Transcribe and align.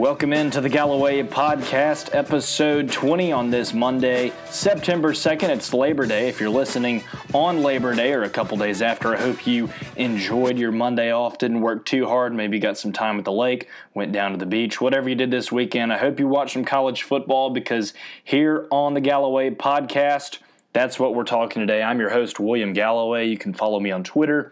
Welcome 0.00 0.32
into 0.32 0.62
the 0.62 0.70
Galloway 0.70 1.22
Podcast, 1.22 2.14
episode 2.14 2.90
20 2.90 3.32
on 3.32 3.50
this 3.50 3.74
Monday, 3.74 4.32
September 4.48 5.12
2nd. 5.12 5.50
It's 5.50 5.74
Labor 5.74 6.06
Day. 6.06 6.26
If 6.26 6.40
you're 6.40 6.48
listening 6.48 7.04
on 7.34 7.62
Labor 7.62 7.94
Day 7.94 8.14
or 8.14 8.22
a 8.22 8.30
couple 8.30 8.56
days 8.56 8.80
after, 8.80 9.14
I 9.14 9.20
hope 9.20 9.46
you 9.46 9.68
enjoyed 9.96 10.56
your 10.56 10.72
Monday 10.72 11.12
off, 11.12 11.36
didn't 11.36 11.60
work 11.60 11.84
too 11.84 12.06
hard, 12.06 12.34
maybe 12.34 12.58
got 12.58 12.78
some 12.78 12.92
time 12.92 13.18
at 13.18 13.26
the 13.26 13.32
lake, 13.32 13.68
went 13.92 14.10
down 14.10 14.32
to 14.32 14.38
the 14.38 14.46
beach, 14.46 14.80
whatever 14.80 15.06
you 15.06 15.14
did 15.14 15.30
this 15.30 15.52
weekend. 15.52 15.92
I 15.92 15.98
hope 15.98 16.18
you 16.18 16.26
watched 16.26 16.54
some 16.54 16.64
college 16.64 17.02
football 17.02 17.50
because 17.50 17.92
here 18.24 18.66
on 18.70 18.94
the 18.94 19.02
Galloway 19.02 19.50
Podcast, 19.50 20.38
that's 20.72 20.98
what 20.98 21.14
we're 21.14 21.24
talking 21.24 21.60
today. 21.60 21.82
I'm 21.82 22.00
your 22.00 22.08
host, 22.08 22.40
William 22.40 22.72
Galloway. 22.72 23.28
You 23.28 23.36
can 23.36 23.52
follow 23.52 23.78
me 23.78 23.90
on 23.90 24.02
Twitter 24.02 24.50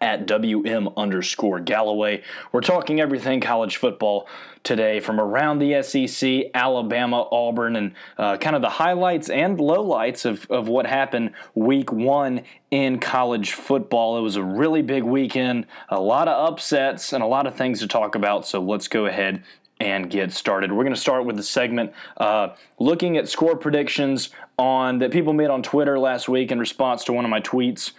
at 0.00 0.26
WM 0.26 0.88
underscore 0.96 1.60
Galloway. 1.60 2.22
We're 2.52 2.60
talking 2.60 3.00
everything 3.00 3.40
college 3.40 3.76
football 3.76 4.28
today 4.62 5.00
from 5.00 5.18
around 5.20 5.58
the 5.58 5.82
SEC, 5.82 6.50
Alabama, 6.54 7.26
Auburn, 7.32 7.76
and 7.76 7.92
uh, 8.18 8.36
kind 8.36 8.54
of 8.54 8.62
the 8.62 8.68
highlights 8.68 9.30
and 9.30 9.58
lowlights 9.58 10.24
of, 10.24 10.48
of 10.50 10.68
what 10.68 10.86
happened 10.86 11.32
week 11.54 11.90
one 11.90 12.42
in 12.70 13.00
college 13.00 13.52
football. 13.52 14.18
It 14.18 14.22
was 14.22 14.36
a 14.36 14.42
really 14.42 14.82
big 14.82 15.04
weekend, 15.04 15.66
a 15.88 16.00
lot 16.00 16.28
of 16.28 16.52
upsets, 16.52 17.12
and 17.12 17.22
a 17.22 17.26
lot 17.26 17.46
of 17.46 17.54
things 17.54 17.80
to 17.80 17.88
talk 17.88 18.14
about. 18.14 18.46
So 18.46 18.60
let's 18.60 18.88
go 18.88 19.06
ahead 19.06 19.42
and 19.80 20.10
get 20.10 20.32
started. 20.32 20.72
We're 20.72 20.84
going 20.84 20.94
to 20.94 21.00
start 21.00 21.24
with 21.24 21.36
the 21.36 21.42
segment 21.42 21.92
uh, 22.16 22.48
looking 22.78 23.16
at 23.16 23.28
score 23.28 23.56
predictions 23.56 24.30
on 24.58 24.98
that 24.98 25.12
people 25.12 25.32
made 25.32 25.50
on 25.50 25.62
Twitter 25.62 25.98
last 25.98 26.28
week 26.28 26.50
in 26.50 26.58
response 26.58 27.04
to 27.04 27.12
one 27.12 27.24
of 27.24 27.30
my 27.30 27.40
tweets. 27.40 27.92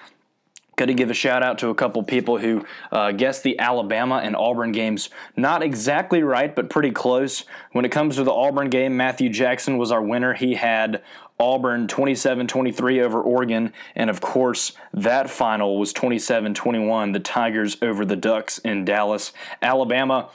Got 0.80 0.86
to 0.86 0.94
give 0.94 1.10
a 1.10 1.14
shout 1.14 1.44
out 1.44 1.58
to 1.58 1.68
a 1.68 1.76
couple 1.76 2.02
people 2.04 2.38
who 2.38 2.66
uh, 2.90 3.12
guessed 3.12 3.44
the 3.44 3.60
Alabama 3.60 4.22
and 4.24 4.34
Auburn 4.34 4.72
games. 4.72 5.10
Not 5.36 5.62
exactly 5.62 6.24
right, 6.24 6.56
but 6.56 6.70
pretty 6.70 6.92
close. 6.92 7.44
When 7.74 7.84
it 7.84 7.92
comes 7.92 8.16
to 8.16 8.24
the 8.24 8.32
Auburn 8.32 8.70
game, 8.70 8.96
Matthew 8.96 9.28
Jackson 9.28 9.78
was 9.78 9.92
our 9.92 10.02
winner. 10.02 10.36
He 10.36 10.56
had 10.56 11.04
Auburn 11.38 11.90
27 11.90 12.48
23 12.48 13.02
over 13.02 13.22
Oregon. 13.22 13.74
And 13.94 14.10
of 14.10 14.22
course, 14.22 14.72
that 14.94 15.30
final 15.30 15.78
was 15.78 15.92
27 15.92 16.54
21, 16.54 17.12
the 17.12 17.20
Tigers 17.20 17.76
over 17.82 18.06
the 18.06 18.16
Ducks 18.16 18.60
in 18.60 18.86
Dallas. 18.86 19.34
Alabama 19.62 20.30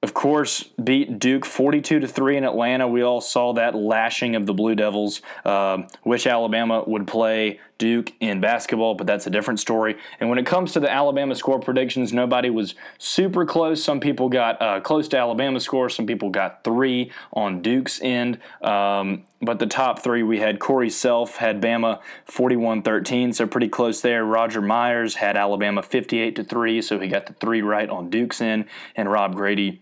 of 0.00 0.14
course, 0.14 0.62
beat 0.82 1.18
Duke 1.18 1.44
42 1.44 1.98
to 1.98 2.06
3 2.06 2.36
in 2.36 2.44
Atlanta. 2.44 2.86
We 2.86 3.02
all 3.02 3.20
saw 3.20 3.52
that 3.54 3.74
lashing 3.74 4.36
of 4.36 4.46
the 4.46 4.54
Blue 4.54 4.76
Devils. 4.76 5.22
Uh, 5.44 5.82
wish 6.04 6.24
Alabama 6.26 6.84
would 6.86 7.08
play 7.08 7.58
Duke 7.78 8.12
in 8.20 8.40
basketball, 8.40 8.94
but 8.94 9.06
that's 9.06 9.26
a 9.26 9.30
different 9.30 9.60
story. 9.60 9.96
And 10.20 10.28
when 10.28 10.38
it 10.38 10.46
comes 10.46 10.72
to 10.72 10.80
the 10.80 10.90
Alabama 10.90 11.34
score 11.34 11.60
predictions, 11.60 12.12
nobody 12.12 12.50
was 12.50 12.74
super 12.98 13.46
close. 13.46 13.82
Some 13.82 14.00
people 14.00 14.28
got 14.28 14.60
uh, 14.60 14.80
close 14.80 15.08
to 15.08 15.18
Alabama 15.18 15.60
score, 15.60 15.88
some 15.88 16.06
people 16.06 16.30
got 16.30 16.64
three 16.64 17.12
on 17.32 17.62
Duke's 17.62 18.00
end. 18.02 18.38
Um, 18.60 19.24
but 19.40 19.60
the 19.60 19.66
top 19.66 20.00
three, 20.00 20.24
we 20.24 20.40
had 20.40 20.58
Corey 20.58 20.90
Self 20.90 21.36
had 21.36 21.62
Bama 21.62 22.00
41 22.24 22.82
13, 22.82 23.32
so 23.32 23.46
pretty 23.46 23.68
close 23.68 24.00
there. 24.00 24.24
Roger 24.24 24.60
Myers 24.60 25.14
had 25.14 25.36
Alabama 25.36 25.82
58 25.82 26.34
to 26.36 26.44
3, 26.44 26.82
so 26.82 26.98
he 26.98 27.08
got 27.08 27.26
the 27.26 27.34
three 27.34 27.62
right 27.62 27.88
on 27.88 28.10
Duke's 28.10 28.40
end. 28.40 28.64
And 28.96 29.10
Rob 29.10 29.36
Grady 29.36 29.80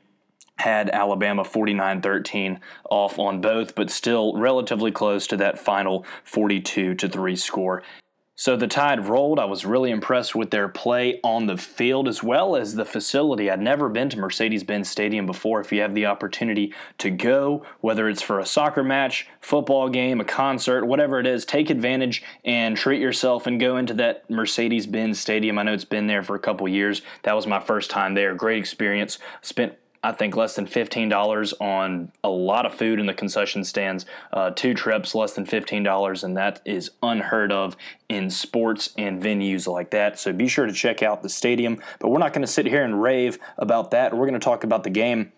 had 0.56 0.90
Alabama 0.90 1.44
49 1.44 2.00
13 2.00 2.60
off 2.90 3.18
on 3.18 3.40
both, 3.40 3.74
but 3.74 3.90
still 3.90 4.36
relatively 4.36 4.90
close 4.90 5.26
to 5.26 5.36
that 5.36 5.58
final 5.58 6.04
42 6.24 6.94
3 6.94 7.36
score. 7.36 7.82
So 8.38 8.54
the 8.54 8.66
Tide 8.66 9.08
rolled. 9.08 9.38
I 9.38 9.46
was 9.46 9.64
really 9.64 9.90
impressed 9.90 10.34
with 10.34 10.50
their 10.50 10.68
play 10.68 11.20
on 11.24 11.46
the 11.46 11.56
field 11.56 12.06
as 12.06 12.22
well 12.22 12.54
as 12.54 12.74
the 12.74 12.84
facility. 12.84 13.50
I'd 13.50 13.62
never 13.62 13.88
been 13.88 14.10
to 14.10 14.18
Mercedes 14.18 14.62
Benz 14.62 14.90
Stadium 14.90 15.24
before. 15.24 15.58
If 15.62 15.72
you 15.72 15.80
have 15.80 15.94
the 15.94 16.04
opportunity 16.04 16.74
to 16.98 17.08
go, 17.08 17.64
whether 17.80 18.10
it's 18.10 18.20
for 18.20 18.38
a 18.38 18.44
soccer 18.44 18.84
match, 18.84 19.26
football 19.40 19.88
game, 19.88 20.20
a 20.20 20.24
concert, 20.24 20.84
whatever 20.84 21.18
it 21.18 21.26
is, 21.26 21.46
take 21.46 21.70
advantage 21.70 22.22
and 22.44 22.76
treat 22.76 23.00
yourself 23.00 23.46
and 23.46 23.58
go 23.58 23.78
into 23.78 23.94
that 23.94 24.28
Mercedes 24.28 24.86
Benz 24.86 25.18
Stadium. 25.18 25.58
I 25.58 25.62
know 25.62 25.72
it's 25.72 25.86
been 25.86 26.06
there 26.06 26.22
for 26.22 26.36
a 26.36 26.40
couple 26.40 26.68
years. 26.68 27.00
That 27.22 27.36
was 27.36 27.46
my 27.46 27.60
first 27.60 27.90
time 27.90 28.12
there. 28.12 28.34
Great 28.34 28.58
experience. 28.58 29.18
Spent 29.40 29.76
I 30.06 30.12
think 30.12 30.36
less 30.36 30.54
than 30.54 30.66
fifteen 30.66 31.08
dollars 31.08 31.52
on 31.54 32.12
a 32.22 32.28
lot 32.28 32.64
of 32.64 32.72
food 32.72 33.00
in 33.00 33.06
the 33.06 33.14
concession 33.14 33.64
stands. 33.64 34.06
Uh, 34.32 34.50
two 34.50 34.72
trips, 34.72 35.16
less 35.16 35.32
than 35.32 35.44
fifteen 35.44 35.82
dollars, 35.82 36.22
and 36.22 36.36
that 36.36 36.60
is 36.64 36.92
unheard 37.02 37.50
of 37.50 37.76
in 38.08 38.30
sports 38.30 38.94
and 38.96 39.20
venues 39.20 39.66
like 39.66 39.90
that. 39.90 40.16
So 40.16 40.32
be 40.32 40.46
sure 40.46 40.66
to 40.66 40.72
check 40.72 41.02
out 41.02 41.24
the 41.24 41.28
stadium. 41.28 41.82
But 41.98 42.10
we're 42.10 42.20
not 42.20 42.32
going 42.32 42.46
to 42.46 42.52
sit 42.52 42.66
here 42.66 42.84
and 42.84 43.02
rave 43.02 43.40
about 43.58 43.90
that. 43.90 44.12
We're 44.14 44.28
going 44.28 44.38
to 44.38 44.44
talk 44.44 44.62
about 44.62 44.84
the 44.84 44.90
game 44.90 45.32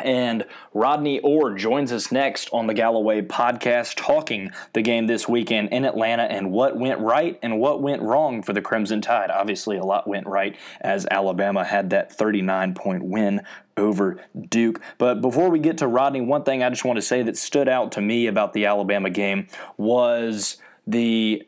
and 0.00 0.44
Rodney 0.72 1.20
Orr 1.20 1.54
joins 1.54 1.92
us 1.92 2.10
next 2.10 2.50
on 2.52 2.66
the 2.66 2.74
Galloway 2.74 3.22
podcast, 3.22 3.94
talking 3.94 4.50
the 4.72 4.82
game 4.82 5.06
this 5.06 5.28
weekend 5.28 5.68
in 5.68 5.84
Atlanta 5.84 6.24
and 6.24 6.50
what 6.50 6.76
went 6.76 6.98
right 6.98 7.38
and 7.42 7.60
what 7.60 7.80
went 7.80 8.02
wrong 8.02 8.42
for 8.42 8.52
the 8.52 8.60
Crimson 8.60 9.00
Tide. 9.00 9.30
Obviously, 9.30 9.76
a 9.76 9.84
lot 9.84 10.08
went 10.08 10.26
right 10.26 10.56
as 10.80 11.06
Alabama 11.10 11.64
had 11.64 11.90
that 11.90 12.12
39 12.12 12.74
point 12.74 13.04
win 13.04 13.42
over 13.76 14.20
Duke. 14.48 14.80
But 14.98 15.20
before 15.20 15.50
we 15.50 15.58
get 15.58 15.78
to 15.78 15.86
Rodney, 15.86 16.20
one 16.20 16.44
thing 16.44 16.62
I 16.62 16.70
just 16.70 16.84
want 16.84 16.96
to 16.96 17.02
say 17.02 17.22
that 17.22 17.36
stood 17.36 17.68
out 17.68 17.92
to 17.92 18.00
me 18.00 18.26
about 18.26 18.52
the 18.52 18.66
Alabama 18.66 19.10
game 19.10 19.48
was 19.76 20.58
the 20.86 21.42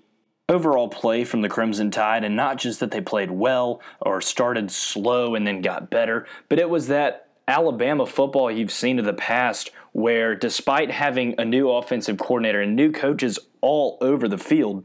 overall 0.48 0.88
play 0.88 1.24
from 1.24 1.42
the 1.42 1.48
Crimson 1.48 1.90
Tide, 1.90 2.24
and 2.24 2.36
not 2.36 2.58
just 2.58 2.80
that 2.80 2.90
they 2.90 3.00
played 3.00 3.30
well 3.30 3.80
or 4.00 4.20
started 4.20 4.70
slow 4.70 5.34
and 5.34 5.46
then 5.46 5.60
got 5.60 5.90
better, 5.90 6.26
but 6.48 6.58
it 6.58 6.70
was 6.70 6.88
that 6.88 7.28
Alabama 7.48 8.06
football 8.06 8.50
you've 8.50 8.72
seen 8.72 8.98
in 8.98 9.04
the 9.04 9.12
past 9.12 9.70
where 9.92 10.34
despite 10.34 10.90
having 10.90 11.34
a 11.38 11.44
new 11.44 11.70
offensive 11.70 12.18
coordinator 12.18 12.60
and 12.60 12.76
new 12.76 12.92
coaches 12.92 13.38
all 13.60 13.98
over 14.00 14.28
the 14.28 14.38
field, 14.38 14.84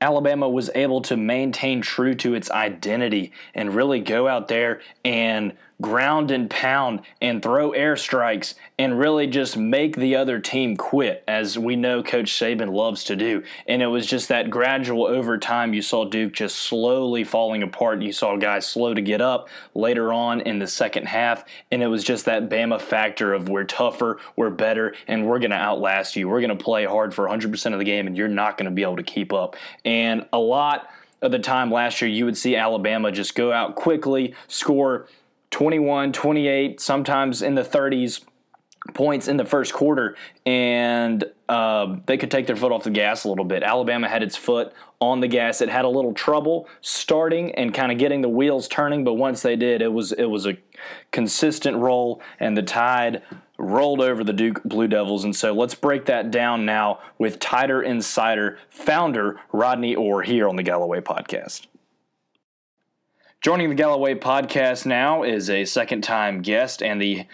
Alabama 0.00 0.48
was 0.48 0.70
able 0.74 1.00
to 1.02 1.16
maintain 1.16 1.80
true 1.80 2.14
to 2.14 2.34
its 2.34 2.50
identity 2.50 3.32
and 3.54 3.74
really 3.74 4.00
go 4.00 4.28
out 4.28 4.48
there 4.48 4.80
and 5.04 5.54
ground 5.80 6.30
and 6.30 6.50
pound 6.50 7.00
and 7.20 7.42
throw 7.42 7.70
airstrikes 7.70 8.54
and 8.78 8.98
really 8.98 9.26
just 9.26 9.56
make 9.56 9.96
the 9.96 10.16
other 10.16 10.40
team 10.40 10.76
quit, 10.76 11.22
as 11.28 11.58
we 11.58 11.76
know 11.76 12.02
Coach 12.02 12.32
Saban 12.32 12.72
loves 12.72 13.04
to 13.04 13.16
do. 13.16 13.42
And 13.66 13.80
it 13.80 13.86
was 13.86 14.06
just 14.06 14.28
that 14.28 14.50
gradual 14.50 15.06
over 15.06 15.38
time 15.38 15.74
you 15.74 15.82
saw 15.82 16.04
Duke 16.04 16.32
just 16.32 16.56
slowly 16.56 17.24
falling 17.24 17.62
apart. 17.62 18.02
You 18.02 18.12
saw 18.12 18.36
guys 18.36 18.66
slow 18.66 18.94
to 18.94 19.00
get 19.00 19.20
up 19.20 19.48
later 19.74 20.12
on 20.12 20.40
in 20.40 20.58
the 20.58 20.66
second 20.66 21.06
half, 21.06 21.44
and 21.70 21.82
it 21.82 21.88
was 21.88 22.04
just 22.04 22.24
that 22.24 22.48
Bama 22.48 22.80
factor 22.80 23.32
of 23.32 23.48
we're 23.48 23.64
tougher, 23.64 24.18
we're 24.36 24.50
better, 24.50 24.94
and 25.06 25.26
we're 25.26 25.38
going 25.38 25.50
to 25.50 25.56
outlast 25.56 26.16
you. 26.16 26.28
We're 26.28 26.40
going 26.40 26.56
to 26.56 26.64
play 26.64 26.84
hard 26.84 27.14
for 27.14 27.26
100% 27.28 27.72
of 27.72 27.78
the 27.78 27.84
game, 27.84 28.06
and 28.06 28.16
you're 28.16 28.28
not 28.28 28.58
going 28.58 28.68
to 28.68 28.74
be 28.74 28.82
able 28.82 28.96
to 28.96 29.02
keep 29.02 29.32
up. 29.32 29.56
And 29.84 30.26
a 30.32 30.38
lot 30.38 30.88
of 31.22 31.32
the 31.32 31.38
time 31.38 31.70
last 31.70 32.00
year, 32.00 32.10
you 32.10 32.24
would 32.24 32.36
see 32.36 32.56
Alabama 32.56 33.10
just 33.10 33.34
go 33.34 33.52
out 33.52 33.74
quickly, 33.74 34.34
score 34.46 35.08
21, 35.50 36.12
28, 36.12 36.80
sometimes 36.80 37.42
in 37.42 37.54
the 37.54 37.62
30s 37.62 38.22
points 38.94 39.28
in 39.28 39.36
the 39.36 39.44
first 39.44 39.72
quarter, 39.72 40.16
and 40.46 41.24
uh, 41.48 41.96
they 42.06 42.16
could 42.16 42.30
take 42.30 42.46
their 42.46 42.56
foot 42.56 42.72
off 42.72 42.84
the 42.84 42.90
gas 42.90 43.24
a 43.24 43.28
little 43.28 43.44
bit. 43.44 43.62
Alabama 43.62 44.08
had 44.08 44.22
its 44.22 44.36
foot 44.36 44.72
on 45.00 45.20
the 45.20 45.28
gas. 45.28 45.60
It 45.60 45.68
had 45.68 45.84
a 45.84 45.88
little 45.88 46.12
trouble 46.12 46.68
starting 46.80 47.54
and 47.54 47.72
kind 47.74 47.92
of 47.92 47.98
getting 47.98 48.22
the 48.22 48.28
wheels 48.28 48.68
turning, 48.68 49.04
but 49.04 49.14
once 49.14 49.42
they 49.42 49.56
did, 49.56 49.82
it 49.82 49.92
was 49.92 50.12
it 50.12 50.26
was 50.26 50.46
a 50.46 50.56
consistent 51.10 51.76
roll, 51.76 52.22
and 52.40 52.56
the 52.56 52.62
Tide 52.62 53.22
rolled 53.58 54.00
over 54.00 54.22
the 54.22 54.32
Duke 54.32 54.62
Blue 54.64 54.86
Devils. 54.86 55.24
And 55.24 55.34
so 55.34 55.52
let's 55.52 55.74
break 55.74 56.06
that 56.06 56.30
down 56.30 56.64
now 56.64 57.00
with 57.18 57.40
Tider 57.40 57.82
Insider 57.82 58.58
founder 58.70 59.40
Rodney 59.52 59.96
Orr 59.96 60.22
here 60.22 60.48
on 60.48 60.56
the 60.56 60.62
Galloway 60.62 61.00
Podcast. 61.00 61.66
Joining 63.40 63.68
the 63.68 63.76
Galloway 63.76 64.16
podcast 64.16 64.84
now 64.84 65.22
is 65.22 65.48
a 65.48 65.64
second 65.64 66.02
time 66.02 66.42
guest 66.42 66.82
and 66.82 67.00
the 67.00 67.24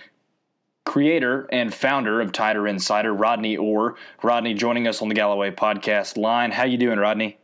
creator 0.84 1.48
and 1.50 1.72
founder 1.72 2.20
of 2.20 2.30
Tider 2.30 2.68
Insider, 2.68 3.14
Rodney 3.14 3.56
Orr. 3.56 3.94
Rodney 4.22 4.52
joining 4.52 4.86
us 4.86 5.00
on 5.00 5.08
the 5.08 5.14
Galloway 5.14 5.50
podcast 5.50 6.18
line. 6.18 6.50
How 6.50 6.64
you 6.64 6.76
doing, 6.76 6.98
Rodney? 6.98 7.38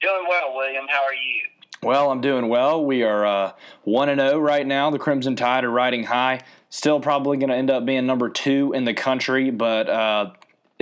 Doing 0.00 0.24
well, 0.28 0.56
William. 0.56 0.86
How 0.88 1.04
are 1.04 1.14
you? 1.14 1.42
Well, 1.80 2.10
I'm 2.10 2.20
doing 2.20 2.48
well. 2.48 2.84
We 2.84 3.04
are 3.04 3.24
uh, 3.24 3.52
1 3.84 4.08
and 4.08 4.20
0 4.20 4.40
right 4.40 4.66
now. 4.66 4.90
The 4.90 4.98
Crimson 4.98 5.36
Tide 5.36 5.62
are 5.62 5.70
riding 5.70 6.02
high. 6.02 6.40
Still 6.70 6.98
probably 6.98 7.36
going 7.36 7.50
to 7.50 7.56
end 7.56 7.70
up 7.70 7.86
being 7.86 8.04
number 8.04 8.30
two 8.30 8.72
in 8.74 8.84
the 8.84 8.94
country, 8.94 9.50
but 9.50 9.88
uh, 9.88 10.32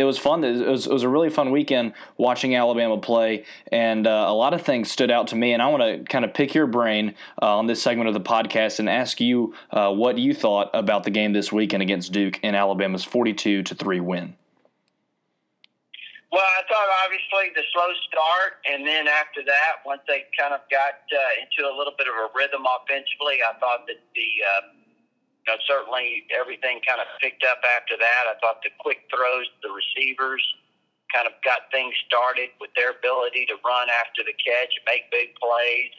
it 0.01 0.05
was 0.05 0.19
fun. 0.19 0.43
It 0.43 0.67
was, 0.67 0.87
it 0.87 0.93
was, 0.93 1.03
a 1.03 1.09
really 1.09 1.31
fun 1.31 1.51
weekend 1.51 1.93
watching 2.17 2.57
Alabama 2.57 2.99
play, 2.99 3.45
and 3.71 4.07
uh, 4.07 4.25
a 4.29 4.35
lot 4.35 4.55
of 4.55 4.63
things 4.63 4.91
stood 4.91 5.11
out 5.11 5.29
to 5.29 5.37
me. 5.37 5.53
And 5.53 5.63
I 5.63 5.69
want 5.69 5.83
to 5.83 6.05
kind 6.11 6.25
of 6.25 6.33
pick 6.33 6.55
your 6.55 6.67
brain 6.67 7.15
uh, 7.41 7.59
on 7.59 7.67
this 7.67 7.83
segment 7.83 8.09
of 8.09 8.15
the 8.15 8.21
podcast 8.21 8.79
and 8.79 8.89
ask 8.89 9.21
you 9.21 9.55
uh, 9.71 9.93
what 9.93 10.19
you 10.19 10.35
thought 10.35 10.71
about 10.73 11.05
the 11.05 11.11
game 11.11 11.33
this 11.33 11.53
weekend 11.53 11.83
against 11.83 12.13
Duke 12.13 12.41
and 12.43 12.57
Alabama's 12.57 13.05
forty-two 13.05 13.63
to 13.65 13.75
three 13.75 14.01
win. 14.01 14.35
Well, 16.33 16.47
I 16.47 16.63
thought 16.71 16.89
obviously 17.05 17.53
the 17.57 17.63
slow 17.75 17.91
start, 18.09 18.63
and 18.65 18.87
then 18.87 19.09
after 19.09 19.43
that, 19.45 19.83
once 19.85 20.01
they 20.07 20.27
kind 20.39 20.55
of 20.55 20.61
got 20.71 21.03
uh, 21.11 21.43
into 21.43 21.69
a 21.69 21.75
little 21.77 21.93
bit 21.99 22.07
of 22.07 22.15
a 22.15 22.29
rhythm 22.35 22.63
offensively, 22.63 23.43
I 23.43 23.59
thought 23.59 23.87
that 23.89 23.99
the 24.15 24.31
uh, 24.47 24.80
know, 25.47 25.57
certainly 25.65 26.25
everything 26.29 26.81
kind 26.85 27.01
of 27.01 27.09
picked 27.21 27.45
up 27.45 27.61
after 27.65 27.97
that. 27.97 28.23
I 28.29 28.35
thought 28.41 28.61
the 28.63 28.71
quick 28.81 29.09
throws 29.09 29.49
the 29.63 29.73
receivers 29.73 30.43
kind 31.13 31.27
of 31.27 31.35
got 31.43 31.67
things 31.75 31.93
started 32.07 32.55
with 32.63 32.71
their 32.79 32.95
ability 32.95 33.45
to 33.51 33.59
run 33.67 33.91
after 33.99 34.23
the 34.23 34.35
catch 34.39 34.71
make 34.87 35.11
big 35.11 35.35
plays. 35.43 35.91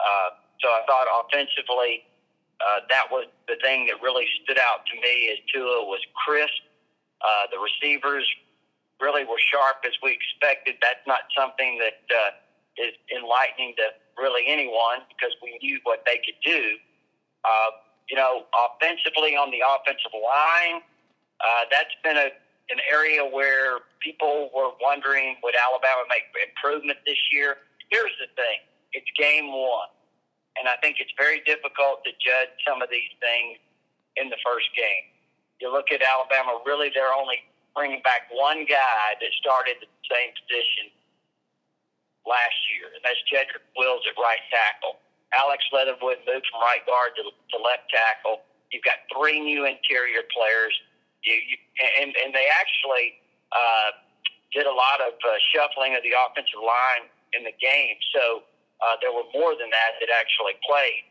Uh, 0.00 0.40
so 0.60 0.72
I 0.72 0.82
thought 0.88 1.06
offensively, 1.06 2.08
uh, 2.58 2.82
that 2.90 3.06
was 3.12 3.28
the 3.46 3.56
thing 3.62 3.86
that 3.86 4.02
really 4.02 4.26
stood 4.42 4.58
out 4.58 4.82
to 4.90 4.94
me 4.98 5.30
as 5.30 5.38
Tua 5.52 5.84
was 5.86 6.00
crisp. 6.16 6.64
Uh, 7.22 7.46
the 7.52 7.60
receivers 7.60 8.26
really 9.00 9.22
were 9.24 9.38
sharp 9.38 9.84
as 9.86 9.94
we 10.02 10.16
expected. 10.16 10.74
That's 10.82 11.04
not 11.06 11.28
something 11.36 11.78
that 11.78 12.02
uh, 12.10 12.82
is 12.82 12.94
enlightening 13.14 13.74
to 13.78 13.94
really 14.18 14.42
anyone 14.50 15.06
because 15.14 15.34
we 15.42 15.58
knew 15.62 15.78
what 15.84 16.02
they 16.06 16.18
could 16.18 16.38
do. 16.42 16.78
Uh, 17.46 17.70
you 18.08 18.16
know, 18.16 18.48
offensively 18.56 19.36
on 19.36 19.52
the 19.52 19.60
offensive 19.60 20.12
line, 20.16 20.80
uh, 21.40 21.62
that's 21.70 21.94
been 22.02 22.16
a 22.16 22.28
an 22.68 22.80
area 22.84 23.24
where 23.24 23.80
people 24.04 24.52
were 24.52 24.76
wondering 24.76 25.40
would 25.40 25.56
Alabama 25.56 26.04
make 26.12 26.28
improvement 26.36 27.00
this 27.08 27.16
year. 27.32 27.64
Here's 27.88 28.12
the 28.20 28.28
thing: 28.36 28.60
it's 28.92 29.08
game 29.16 29.52
one, 29.52 29.88
and 30.60 30.68
I 30.68 30.76
think 30.84 31.00
it's 31.00 31.12
very 31.16 31.40
difficult 31.48 32.04
to 32.04 32.12
judge 32.20 32.52
some 32.66 32.82
of 32.82 32.92
these 32.92 33.12
things 33.20 33.56
in 34.16 34.28
the 34.28 34.36
first 34.44 34.68
game. 34.76 35.08
You 35.60 35.72
look 35.72 35.88
at 35.92 36.04
Alabama; 36.04 36.60
really, 36.64 36.92
they're 36.92 37.16
only 37.16 37.40
bringing 37.72 38.02
back 38.04 38.28
one 38.32 38.64
guy 38.68 39.16
that 39.16 39.32
started 39.40 39.80
the 39.80 39.88
same 40.08 40.32
position 40.36 40.92
last 42.28 42.58
year, 42.76 42.92
and 42.92 43.00
that's 43.00 43.20
Jedrick 43.24 43.64
Wills 43.80 44.04
at 44.04 44.16
right 44.20 44.44
tackle. 44.52 45.00
Alex 45.36 45.64
Leatherwood 45.72 46.24
moved 46.24 46.46
from 46.48 46.60
right 46.64 46.84
guard 46.88 47.12
to, 47.16 47.22
to 47.24 47.56
left 47.60 47.88
tackle. 47.92 48.44
You've 48.72 48.84
got 48.84 49.00
three 49.12 49.40
new 49.40 49.64
interior 49.64 50.24
players 50.32 50.72
you, 51.22 51.34
you, 51.34 51.56
and 52.00 52.14
and 52.14 52.30
they 52.30 52.46
actually 52.52 53.18
uh, 53.50 53.90
did 54.52 54.66
a 54.66 54.72
lot 54.72 55.02
of 55.02 55.18
uh, 55.18 55.28
shuffling 55.50 55.96
of 55.98 56.02
the 56.06 56.14
offensive 56.14 56.62
line 56.62 57.10
in 57.34 57.44
the 57.44 57.54
game. 57.58 57.98
So 58.14 58.46
uh, 58.80 58.96
there 59.02 59.12
were 59.12 59.26
more 59.34 59.58
than 59.58 59.70
that 59.70 59.98
that 60.00 60.10
actually 60.14 60.56
played. 60.62 61.04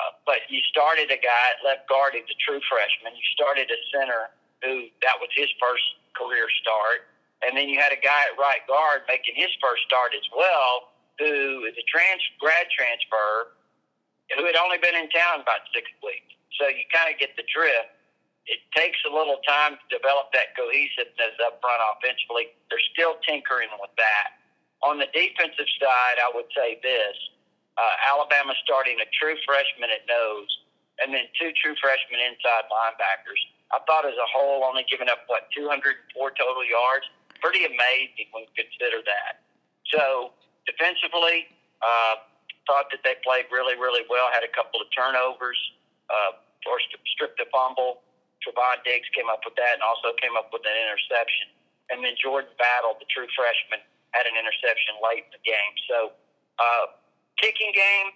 Uh, 0.00 0.16
but 0.24 0.40
you 0.48 0.64
started 0.72 1.12
a 1.12 1.20
guy 1.20 1.44
at 1.52 1.60
left 1.60 1.84
guard 1.84 2.16
who's 2.16 2.24
a 2.24 2.40
true 2.40 2.60
freshman. 2.72 3.12
You 3.12 3.26
started 3.36 3.68
a 3.68 3.80
center 3.92 4.32
who 4.64 4.88
that 5.04 5.20
was 5.20 5.28
his 5.36 5.52
first 5.60 5.84
career 6.16 6.48
start, 6.64 7.04
and 7.44 7.52
then 7.52 7.68
you 7.68 7.76
had 7.76 7.92
a 7.92 8.00
guy 8.00 8.24
at 8.32 8.34
right 8.40 8.64
guard 8.64 9.04
making 9.08 9.36
his 9.36 9.52
first 9.60 9.84
start 9.84 10.16
as 10.16 10.24
well, 10.32 10.96
who 11.20 11.68
is 11.68 11.76
a 11.76 11.84
trans 11.84 12.24
grad 12.40 12.64
transfer 12.72 13.52
who 14.38 14.46
had 14.46 14.56
only 14.56 14.78
been 14.78 14.94
in 14.94 15.10
town 15.10 15.42
about 15.42 15.66
six 15.74 15.88
weeks. 16.02 16.30
So 16.58 16.68
you 16.68 16.84
kind 16.92 17.08
of 17.10 17.18
get 17.18 17.34
the 17.34 17.46
drift 17.50 18.00
it 18.50 18.58
takes 18.74 18.98
a 19.06 19.12
little 19.12 19.38
time 19.46 19.78
to 19.78 19.86
develop 19.92 20.34
that 20.34 20.58
cohesiveness 20.58 21.38
up 21.46 21.62
front 21.62 21.78
offensively. 21.94 22.50
They're 22.66 22.82
still 22.90 23.20
tinkering 23.22 23.70
with 23.78 23.94
that. 23.94 24.42
On 24.82 24.98
the 24.98 25.06
defensive 25.14 25.70
side, 25.78 26.16
I 26.18 26.34
would 26.34 26.50
say 26.50 26.82
this 26.82 27.16
uh, 27.78 27.94
Alabama 28.10 28.56
starting 28.66 28.98
a 28.98 29.08
true 29.14 29.38
freshman 29.46 29.94
at 29.94 30.02
nose 30.10 30.50
and 30.98 31.14
then 31.14 31.30
two 31.38 31.54
true 31.56 31.78
freshmen 31.78 32.20
inside 32.20 32.66
linebackers. 32.68 33.40
I 33.70 33.78
thought 33.86 34.04
as 34.04 34.18
a 34.18 34.28
whole, 34.28 34.66
only 34.66 34.84
giving 34.90 35.08
up, 35.08 35.24
what, 35.30 35.48
204 35.54 35.86
total 36.34 36.66
yards? 36.66 37.06
Pretty 37.40 37.64
amazing 37.64 38.28
when 38.34 38.44
you 38.44 38.52
consider 38.52 39.00
that. 39.06 39.46
So, 39.88 40.34
defensively, 40.66 41.48
uh, 41.80 42.20
thought 42.66 42.92
that 42.92 43.00
they 43.04 43.16
played 43.24 43.48
really, 43.52 43.76
really 43.76 44.04
well, 44.08 44.28
had 44.32 44.44
a 44.44 44.52
couple 44.52 44.80
of 44.80 44.88
turnovers, 44.92 45.58
uh, 46.10 46.36
forced 46.64 46.90
to 46.92 46.98
strip 47.12 47.36
the 47.40 47.46
fumble. 47.48 48.04
Trevon 48.40 48.80
Diggs 48.84 49.08
came 49.12 49.28
up 49.28 49.44
with 49.44 49.56
that 49.60 49.76
and 49.76 49.84
also 49.84 50.16
came 50.16 50.32
up 50.36 50.48
with 50.52 50.64
an 50.64 50.76
interception. 50.76 51.52
And 51.92 52.00
then 52.00 52.16
Jordan 52.16 52.52
Battle, 52.56 52.96
the 52.96 53.08
true 53.10 53.28
freshman, 53.36 53.84
had 54.12 54.24
an 54.24 54.34
interception 54.34 54.96
late 55.02 55.28
in 55.28 55.32
the 55.36 55.44
game. 55.44 55.74
So, 55.86 55.98
uh, 56.58 56.96
kicking 57.36 57.72
game, 57.74 58.14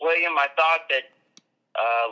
William, 0.00 0.36
I 0.36 0.48
thought 0.56 0.88
that 0.90 1.06
uh, 1.76 2.08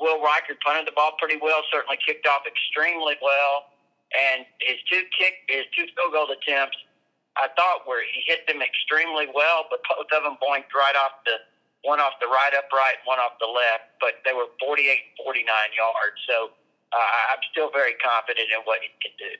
Will 0.00 0.20
Reichard 0.20 0.60
punted 0.64 0.86
the 0.86 0.96
ball 0.96 1.16
pretty 1.18 1.36
well, 1.40 1.60
certainly 1.68 1.98
kicked 2.00 2.26
off 2.26 2.46
extremely 2.46 3.16
well. 3.20 3.72
And 4.10 4.44
his 4.60 4.80
two 4.90 5.04
kick, 5.14 5.46
his 5.46 5.64
two 5.76 5.86
field 5.94 6.12
goal 6.12 6.28
attempts, 6.32 6.76
I 7.36 7.48
thought 7.54 7.86
where 7.86 8.02
he 8.02 8.22
hit 8.26 8.46
them 8.46 8.62
extremely 8.62 9.26
well, 9.30 9.66
but 9.70 9.80
both 9.86 10.10
of 10.10 10.22
them 10.24 10.36
boinked 10.42 10.74
right 10.74 10.96
off 10.96 11.22
the 11.24 11.38
one 11.82 12.00
off 12.00 12.12
the 12.20 12.26
right 12.26 12.52
upright, 12.52 13.00
one 13.06 13.18
off 13.18 13.40
the 13.40 13.46
left, 13.46 13.96
but 14.00 14.20
they 14.24 14.34
were 14.34 14.52
48 14.60 14.98
49 15.24 15.46
yards. 15.76 16.18
So 16.28 16.52
uh, 16.92 17.32
I'm 17.32 17.40
still 17.50 17.70
very 17.72 17.94
confident 17.94 18.48
in 18.52 18.60
what 18.64 18.80
he 18.82 18.88
can 19.00 19.16
do. 19.16 19.32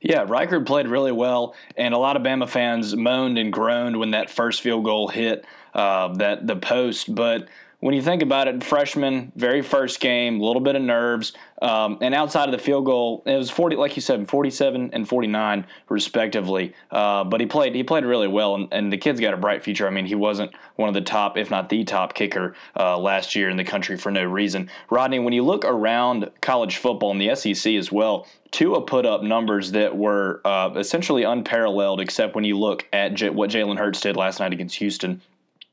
Yeah, 0.00 0.24
Reichard 0.26 0.66
played 0.66 0.88
really 0.88 1.12
well, 1.12 1.54
and 1.76 1.94
a 1.94 1.98
lot 1.98 2.16
of 2.16 2.22
Bama 2.22 2.48
fans 2.48 2.96
moaned 2.96 3.38
and 3.38 3.52
groaned 3.52 3.98
when 3.98 4.10
that 4.10 4.30
first 4.30 4.60
field 4.60 4.84
goal 4.84 5.08
hit 5.08 5.46
uh, 5.74 6.08
that 6.14 6.46
the 6.46 6.56
post. 6.56 7.14
But 7.14 7.48
when 7.80 7.94
you 7.94 8.00
think 8.00 8.22
about 8.22 8.48
it, 8.48 8.64
freshman, 8.64 9.32
very 9.36 9.60
first 9.60 10.00
game, 10.00 10.40
a 10.40 10.44
little 10.44 10.62
bit 10.62 10.76
of 10.76 10.82
nerves, 10.82 11.34
um, 11.60 11.98
and 12.00 12.14
outside 12.14 12.48
of 12.48 12.52
the 12.52 12.58
field 12.58 12.86
goal, 12.86 13.22
it 13.26 13.36
was 13.36 13.50
forty, 13.50 13.76
like 13.76 13.96
you 13.96 14.02
said, 14.02 14.28
forty-seven 14.28 14.90
and 14.92 15.08
forty-nine 15.08 15.66
respectively. 15.88 16.74
Uh, 16.90 17.24
but 17.24 17.40
he 17.40 17.46
played, 17.46 17.74
he 17.74 17.82
played 17.82 18.04
really 18.04 18.28
well, 18.28 18.54
and, 18.54 18.68
and, 18.72 18.92
the 18.92 18.96
kid's 18.96 19.20
got 19.20 19.34
a 19.34 19.36
bright 19.36 19.62
future. 19.62 19.86
I 19.86 19.90
mean, 19.90 20.06
he 20.06 20.14
wasn't 20.14 20.52
one 20.76 20.88
of 20.88 20.94
the 20.94 21.00
top, 21.00 21.36
if 21.36 21.50
not 21.50 21.68
the 21.68 21.84
top 21.84 22.14
kicker 22.14 22.54
uh, 22.78 22.98
last 22.98 23.34
year 23.34 23.50
in 23.50 23.56
the 23.56 23.64
country 23.64 23.96
for 23.96 24.10
no 24.10 24.24
reason. 24.24 24.70
Rodney, 24.90 25.18
when 25.18 25.32
you 25.32 25.44
look 25.44 25.64
around 25.64 26.30
college 26.40 26.78
football 26.78 27.10
and 27.10 27.20
the 27.20 27.34
SEC 27.34 27.74
as 27.74 27.92
well, 27.92 28.26
Tua 28.52 28.80
put 28.82 29.04
up 29.04 29.22
numbers 29.22 29.72
that 29.72 29.96
were 29.96 30.40
uh, 30.44 30.70
essentially 30.76 31.24
unparalleled, 31.24 32.00
except 32.00 32.34
when 32.34 32.44
you 32.44 32.58
look 32.58 32.86
at 32.92 33.14
J- 33.14 33.30
what 33.30 33.50
Jalen 33.50 33.78
Hurts 33.78 34.00
did 34.00 34.16
last 34.16 34.40
night 34.40 34.52
against 34.52 34.76
Houston. 34.76 35.20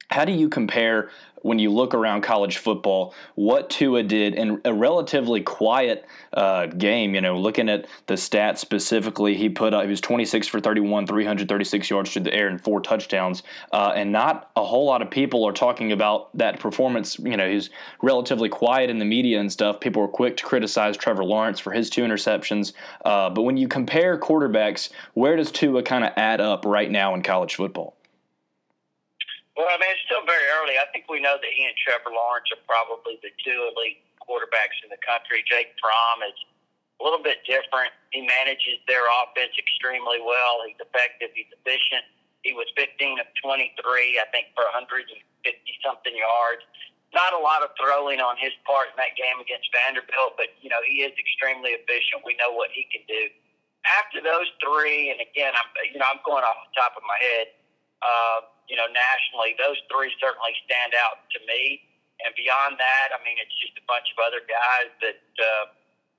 How 0.10 0.26
do 0.26 0.32
you 0.32 0.50
compare 0.50 1.10
when 1.44 1.60
you 1.60 1.70
look 1.70 1.94
around 1.94 2.22
college 2.22 2.58
football, 2.58 3.14
what 3.36 3.70
Tua 3.70 4.02
did 4.02 4.34
in 4.34 4.60
a 4.66 4.74
relatively 4.74 5.42
quiet 5.42 6.06
uh, 6.34 6.66
game. 6.66 7.14
You 7.14 7.22
know, 7.22 7.38
looking 7.38 7.70
at 7.70 7.86
the 8.08 8.16
stats 8.16 8.58
specifically, 8.58 9.36
he 9.36 9.50
put 9.50 9.74
up, 9.74 9.84
he 9.84 9.90
was 9.90 10.02
26 10.02 10.48
for 10.48 10.60
31, 10.60 11.06
336 11.06 11.90
yards 11.90 12.12
through 12.12 12.24
the 12.24 12.34
air, 12.34 12.48
and 12.48 12.60
four 12.62 12.82
touchdowns. 12.82 13.44
Uh, 13.72 13.94
and 13.96 14.12
not 14.12 14.50
a 14.56 14.64
whole 14.64 14.86
lot 14.86 15.02
of 15.02 15.12
people 15.12 15.46
are 15.46 15.52
talking 15.52 15.92
about 15.92 16.36
that 16.36 16.60
performance. 16.60 17.20
You 17.20 17.38
know, 17.38 17.50
he's 17.50 17.70
relatively 18.02 18.50
quiet 18.50 18.90
in 18.90 18.98
the 18.98 19.06
media 19.06 19.40
and 19.40 19.52
stuff. 19.52 19.80
People 19.80 20.02
were 20.02 20.08
quick 20.08 20.38
to 20.38 20.44
criticize 20.44 20.98
Trevor 20.98 21.24
Lawrence 21.24 21.60
for 21.60 21.74
his 21.74 21.90
two 21.90 22.04
interceptions. 22.04 22.74
Uh, 23.06 23.30
but 23.30 23.44
when 23.44 23.58
you 23.58 23.68
compare 23.68 24.18
quarterbacks, 24.18 24.90
where 25.14 25.36
does 25.36 25.52
Tua 25.52 25.84
kind 25.84 26.04
of 26.04 26.12
add 26.16 26.42
up 26.42 26.66
right 26.66 26.90
now 26.90 27.14
in 27.14 27.22
college 27.22 27.56
football? 27.56 27.96
Well, 29.54 29.70
I 29.70 29.78
mean, 29.78 29.94
it's 29.94 30.02
still 30.10 30.26
very 30.26 30.50
early. 30.58 30.82
I 30.82 30.90
think 30.90 31.06
we 31.06 31.22
know 31.22 31.38
that 31.38 31.52
he 31.54 31.62
and 31.70 31.78
Trevor 31.78 32.10
Lawrence 32.10 32.50
are 32.50 32.64
probably 32.66 33.22
the 33.22 33.30
two 33.46 33.70
elite 33.70 34.02
quarterbacks 34.18 34.82
in 34.82 34.90
the 34.90 34.98
country. 35.06 35.46
Jake 35.46 35.78
Fromm 35.78 36.26
is 36.26 36.34
a 36.98 37.02
little 37.06 37.22
bit 37.22 37.46
different. 37.46 37.94
He 38.10 38.26
manages 38.26 38.82
their 38.90 39.06
offense 39.06 39.54
extremely 39.54 40.18
well. 40.26 40.66
He's 40.66 40.80
effective. 40.82 41.30
He's 41.38 41.50
efficient. 41.54 42.02
He 42.42 42.52
was 42.58 42.68
15 42.76 43.22
of 43.22 43.28
23, 43.40 43.78
I 44.20 44.28
think, 44.34 44.52
for 44.58 44.66
150 44.74 45.22
something 45.86 46.16
yards. 46.18 46.66
Not 47.14 47.38
a 47.38 47.40
lot 47.40 47.62
of 47.62 47.72
throwing 47.78 48.20
on 48.20 48.42
his 48.42 48.52
part 48.66 48.90
in 48.90 48.98
that 48.98 49.14
game 49.14 49.38
against 49.38 49.70
Vanderbilt, 49.70 50.34
but 50.34 50.50
you 50.66 50.68
know 50.74 50.82
he 50.82 51.06
is 51.06 51.14
extremely 51.14 51.78
efficient. 51.78 52.26
We 52.26 52.34
know 52.42 52.50
what 52.50 52.74
he 52.74 52.90
can 52.90 53.06
do. 53.06 53.30
After 53.86 54.18
those 54.18 54.50
three, 54.58 55.14
and 55.14 55.22
again, 55.22 55.54
I'm 55.54 55.70
you 55.94 56.02
know 56.02 56.10
I'm 56.10 56.26
going 56.26 56.42
off 56.42 56.58
the 56.66 56.74
top 56.74 56.98
of 56.98 57.06
my 57.06 57.20
head. 57.22 57.54
Uh, 58.02 58.40
you 58.68 58.76
know, 58.80 58.88
nationally, 58.90 59.56
those 59.60 59.80
three 59.92 60.12
certainly 60.20 60.56
stand 60.66 60.96
out 60.96 61.24
to 61.36 61.40
me. 61.44 61.84
And 62.24 62.32
beyond 62.40 62.80
that, 62.80 63.12
I 63.12 63.20
mean, 63.26 63.36
it's 63.42 63.54
just 63.60 63.76
a 63.76 63.86
bunch 63.90 64.08
of 64.16 64.24
other 64.24 64.40
guys 64.48 64.90
that, 65.04 65.24
uh, 65.40 65.64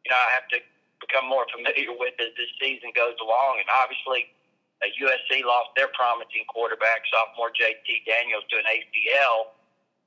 you 0.05 0.11
know, 0.13 0.21
I 0.21 0.31
have 0.37 0.47
to 0.53 0.59
become 1.01 1.27
more 1.29 1.49
familiar 1.55 1.95
with 1.97 2.15
as 2.21 2.33
this 2.37 2.51
season 2.61 2.93
goes 2.93 3.17
along. 3.23 3.63
And 3.63 3.69
obviously, 3.73 4.29
uh, 4.85 4.91
USC 5.01 5.47
lost 5.47 5.73
their 5.79 5.89
promising 5.97 6.45
quarterback, 6.51 7.07
sophomore 7.09 7.55
JT 7.55 8.05
Daniels, 8.05 8.45
to 8.53 8.61
an 8.61 8.69
ACL 8.69 9.55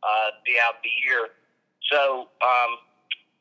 uh, 0.05 0.29
throughout 0.45 0.77
the 0.85 0.93
year. 1.01 1.33
So, 1.89 2.29
um, 2.43 2.71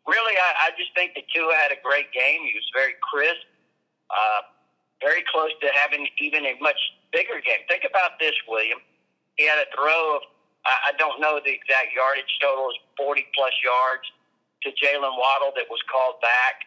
really, 0.07 0.39
I, 0.39 0.71
I 0.71 0.77
just 0.79 0.95
think 0.95 1.19
that 1.19 1.27
Tua 1.35 1.53
had 1.53 1.75
a 1.75 1.81
great 1.83 2.09
game. 2.15 2.47
He 2.47 2.55
was 2.55 2.67
very 2.73 2.95
crisp, 3.03 3.43
uh, 4.09 4.41
very 5.01 5.25
close 5.29 5.53
to 5.61 5.69
having 5.75 6.09
even 6.19 6.47
a 6.47 6.55
much 6.61 6.79
bigger 7.13 7.41
game. 7.45 7.65
Think 7.69 7.85
about 7.85 8.19
this, 8.19 8.35
William. 8.49 8.79
He 9.37 9.45
had 9.45 9.61
a 9.61 9.69
throw 9.75 10.17
of, 10.17 10.23
I, 10.65 10.91
I 10.91 10.99
don't 10.99 11.21
know 11.21 11.41
the 11.43 11.53
exact 11.53 11.93
yardage 11.93 12.31
total, 12.41 12.73
is 12.73 12.79
40 12.97 13.27
plus 13.37 13.53
yards 13.61 14.07
to 14.65 14.73
Jaylen 14.73 15.13
Waddle 15.17 15.53
that 15.57 15.69
was 15.69 15.81
called 15.93 16.21
back 16.25 16.65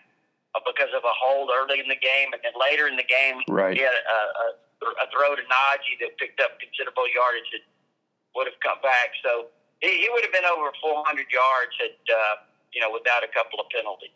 uh, 0.53 0.61
because 0.61 0.93
of 0.93 1.01
a 1.01 1.13
hold 1.17 1.49
early 1.49 1.81
in 1.81 1.89
the 1.89 1.97
game. 1.97 2.29
And 2.33 2.41
then 2.45 2.53
later 2.53 2.85
in 2.85 2.95
the 2.95 3.07
game, 3.07 3.41
right. 3.49 3.73
he 3.73 3.81
had 3.81 3.97
a, 3.97 4.21
a, 4.45 4.47
a 5.03 5.05
throw 5.09 5.33
to 5.33 5.41
Najee 5.41 5.97
that 6.05 6.13
picked 6.21 6.39
up 6.39 6.61
considerable 6.61 7.09
yardage 7.09 7.49
that 7.57 7.65
would 8.37 8.45
have 8.45 8.59
come 8.61 8.77
back. 8.85 9.17
So 9.25 9.49
he, 9.81 10.05
he 10.05 10.07
would 10.13 10.21
have 10.21 10.33
been 10.33 10.45
over 10.45 10.69
400 10.81 11.25
yards 11.33 11.73
had, 11.81 11.97
uh, 12.05 12.45
you 12.73 12.81
know, 12.81 12.93
without 12.93 13.25
a 13.25 13.31
couple 13.33 13.57
of 13.59 13.67
penalties. 13.73 14.13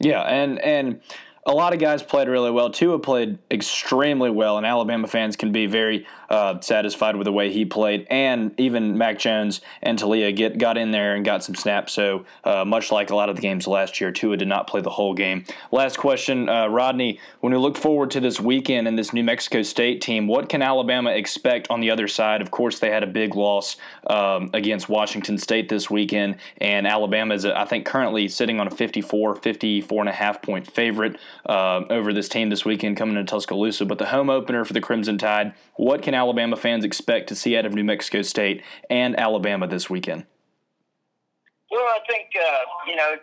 Yeah, 0.00 0.22
and 0.22 0.58
and 0.60 1.00
a 1.46 1.52
lot 1.52 1.72
of 1.72 1.78
guys 1.78 2.02
played 2.02 2.28
really 2.28 2.50
well. 2.50 2.70
Tua 2.70 2.98
played 2.98 3.38
extremely 3.50 4.30
well, 4.30 4.56
and 4.56 4.66
Alabama 4.66 5.08
fans 5.08 5.36
can 5.36 5.52
be 5.52 5.66
very 5.66 6.06
uh, 6.30 6.60
satisfied 6.60 7.16
with 7.16 7.24
the 7.24 7.32
way 7.32 7.52
he 7.52 7.64
played. 7.64 8.06
And 8.08 8.58
even 8.58 8.96
Mac 8.96 9.18
Jones 9.18 9.60
and 9.82 9.98
Taulia 9.98 10.34
get 10.34 10.58
got 10.58 10.78
in 10.78 10.92
there 10.92 11.14
and 11.14 11.24
got 11.24 11.42
some 11.42 11.54
snaps. 11.54 11.92
So 11.92 12.24
uh, 12.44 12.64
much 12.64 12.92
like 12.92 13.10
a 13.10 13.16
lot 13.16 13.28
of 13.28 13.36
the 13.36 13.42
games 13.42 13.66
last 13.66 14.00
year, 14.00 14.12
Tua 14.12 14.36
did 14.36 14.48
not 14.48 14.66
play 14.66 14.80
the 14.80 14.90
whole 14.90 15.14
game. 15.14 15.44
Last 15.72 15.98
question, 15.98 16.48
uh, 16.48 16.68
Rodney. 16.68 17.18
When 17.40 17.52
we 17.52 17.58
look 17.58 17.76
forward 17.76 18.10
to 18.12 18.20
this 18.20 18.38
weekend 18.38 18.86
and 18.86 18.98
this 18.98 19.12
New 19.12 19.24
Mexico 19.24 19.62
State 19.62 20.00
team, 20.00 20.26
what 20.26 20.48
can 20.48 20.62
Alabama 20.62 21.10
expect 21.10 21.68
on 21.70 21.80
the 21.80 21.90
other 21.90 22.06
side? 22.06 22.40
Of 22.40 22.50
course, 22.50 22.78
they 22.78 22.90
had 22.90 23.02
a 23.02 23.08
big 23.08 23.34
loss 23.34 23.76
um, 24.06 24.50
against 24.52 24.88
Washington 24.88 25.36
State 25.38 25.68
this 25.68 25.90
weekend, 25.90 26.36
and 26.58 26.86
Alabama 26.86 27.34
is, 27.34 27.44
I 27.44 27.64
think, 27.64 27.86
currently 27.86 28.28
sitting 28.28 28.60
on 28.60 28.66
a 28.66 28.70
54, 28.70 29.34
54 29.36 30.00
and 30.00 30.08
a 30.08 30.12
half 30.12 30.42
point 30.42 30.70
favorite 30.70 31.18
uh, 31.46 31.82
over 31.90 32.12
this 32.12 32.28
team 32.28 32.50
this 32.50 32.64
weekend 32.64 32.96
coming 32.96 33.16
to 33.16 33.24
Tuscaloosa. 33.24 33.84
But 33.84 33.98
the 33.98 34.06
home 34.06 34.30
opener 34.30 34.64
for 34.64 34.72
the 34.72 34.80
Crimson 34.80 35.18
Tide, 35.18 35.54
what 35.74 36.02
can 36.02 36.14
Alabama 36.20 36.52
fans 36.52 36.84
expect 36.84 37.32
to 37.32 37.34
see 37.34 37.56
out 37.56 37.64
of 37.64 37.72
New 37.72 37.82
Mexico 37.82 38.20
State 38.20 38.60
and 38.92 39.16
Alabama 39.16 39.64
this 39.64 39.88
weekend? 39.88 40.28
Well, 41.72 41.88
I 41.88 42.04
think, 42.04 42.28
uh, 42.36 42.60
you 42.84 42.92
know, 42.92 43.16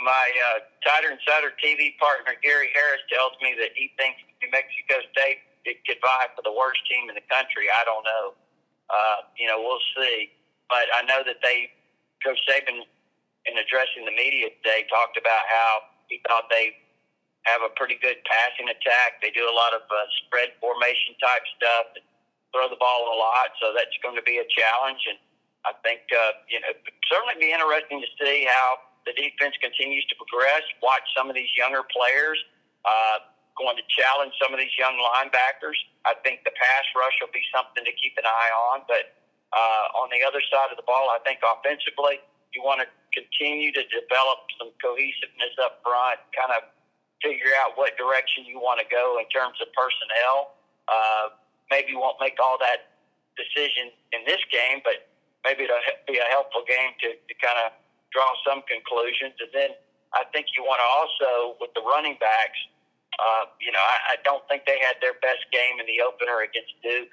my 0.00 0.24
uh, 0.48 0.64
Tider 0.80 1.12
Insider 1.12 1.52
TV 1.60 1.92
partner, 2.00 2.32
Gary 2.40 2.72
Harris, 2.72 3.04
tells 3.12 3.36
me 3.44 3.52
that 3.60 3.76
he 3.76 3.92
thinks 4.00 4.16
New 4.40 4.48
Mexico 4.48 4.96
State 5.12 5.44
could 5.84 6.00
vie 6.00 6.32
for 6.32 6.40
the 6.40 6.54
worst 6.56 6.80
team 6.88 7.12
in 7.12 7.14
the 7.20 7.26
country. 7.28 7.68
I 7.68 7.84
don't 7.84 8.06
know. 8.08 8.32
Uh, 8.88 9.28
you 9.36 9.44
know, 9.44 9.60
we'll 9.60 9.84
see. 9.92 10.32
But 10.72 10.88
I 10.96 11.04
know 11.04 11.20
that 11.28 11.44
they, 11.44 11.68
Coach 12.24 12.40
Saban, 12.48 12.80
in 13.44 13.60
addressing 13.60 14.08
the 14.08 14.16
media 14.16 14.48
today, 14.64 14.88
talked 14.88 15.20
about 15.20 15.44
how 15.52 15.92
he 16.08 16.24
thought 16.24 16.48
they 16.48 16.72
have 17.44 17.60
a 17.60 17.68
pretty 17.76 18.00
good 18.00 18.16
passing 18.24 18.72
attack. 18.72 19.20
They 19.20 19.36
do 19.36 19.44
a 19.44 19.52
lot 19.52 19.76
of 19.76 19.84
uh, 19.84 20.08
spread 20.24 20.56
formation 20.64 21.12
type 21.20 21.44
stuff, 21.60 21.92
and 21.92 22.07
throw 22.52 22.68
the 22.68 22.80
ball 22.80 23.12
a 23.12 23.16
lot. 23.16 23.52
So 23.60 23.72
that's 23.76 23.94
going 24.00 24.16
to 24.16 24.24
be 24.24 24.40
a 24.40 24.46
challenge. 24.48 25.02
And 25.08 25.18
I 25.66 25.72
think 25.84 26.06
uh, 26.12 26.44
you 26.48 26.60
know 26.60 26.72
certainly 27.10 27.36
be 27.40 27.52
interesting 27.52 28.00
to 28.00 28.10
see 28.20 28.48
how 28.48 28.88
the 29.08 29.12
defense 29.16 29.56
continues 29.60 30.04
to 30.12 30.14
progress. 30.20 30.64
Watch 30.84 31.04
some 31.16 31.28
of 31.28 31.34
these 31.36 31.50
younger 31.56 31.84
players 31.88 32.36
uh, 32.84 33.24
going 33.58 33.74
to 33.74 33.86
challenge 33.90 34.32
some 34.38 34.54
of 34.54 34.60
these 34.62 34.72
young 34.78 34.94
linebackers. 35.00 35.76
I 36.06 36.14
think 36.22 36.46
the 36.46 36.54
pass 36.54 36.84
rush 36.94 37.16
will 37.18 37.34
be 37.34 37.42
something 37.50 37.82
to 37.82 37.94
keep 37.98 38.14
an 38.20 38.24
eye 38.28 38.52
on. 38.70 38.86
But 38.86 39.18
uh, 39.50 40.00
on 40.04 40.12
the 40.14 40.22
other 40.22 40.38
side 40.46 40.70
of 40.70 40.78
the 40.78 40.86
ball, 40.86 41.10
I 41.10 41.18
think 41.26 41.42
offensively, 41.42 42.22
you 42.54 42.62
want 42.62 42.80
to 42.84 42.88
continue 43.10 43.74
to 43.74 43.82
develop 43.90 44.46
some 44.56 44.70
cohesiveness 44.78 45.52
up 45.60 45.82
front, 45.82 46.20
kind 46.32 46.54
of 46.54 46.68
figure 47.18 47.50
out 47.64 47.74
what 47.74 47.98
direction 47.98 48.46
you 48.46 48.62
want 48.62 48.78
to 48.78 48.86
go 48.86 49.18
in 49.18 49.26
terms 49.28 49.58
of 49.58 49.68
personnel. 49.74 50.54
Uh, 50.86 51.34
maybe 51.70 51.94
won't 51.94 52.16
make 52.20 52.36
all 52.40 52.56
that 52.60 52.98
decision 53.38 53.94
in 54.12 54.26
this 54.26 54.42
game, 54.50 54.82
but 54.82 55.08
maybe 55.46 55.64
it'll 55.64 55.78
be 56.08 56.18
a 56.18 56.28
helpful 56.28 56.66
game 56.66 56.92
to, 57.06 57.14
to 57.14 57.34
kind 57.38 57.58
of 57.64 57.72
draw 58.10 58.26
some 58.42 58.64
conclusions. 58.66 59.36
And 59.38 59.52
then 59.54 59.70
I 60.12 60.26
think 60.34 60.50
you 60.56 60.64
want 60.64 60.82
to 60.82 60.88
also, 60.88 61.30
with 61.62 61.72
the 61.76 61.84
running 61.84 62.16
backs, 62.18 62.58
uh, 63.18 63.50
you 63.62 63.70
know, 63.70 63.82
I, 63.82 64.14
I 64.14 64.16
don't 64.26 64.42
think 64.46 64.66
they 64.66 64.78
had 64.82 64.98
their 65.02 65.16
best 65.22 65.46
game 65.50 65.78
in 65.82 65.86
the 65.86 66.02
opener 66.02 66.42
against 66.42 66.74
Duke, 66.82 67.12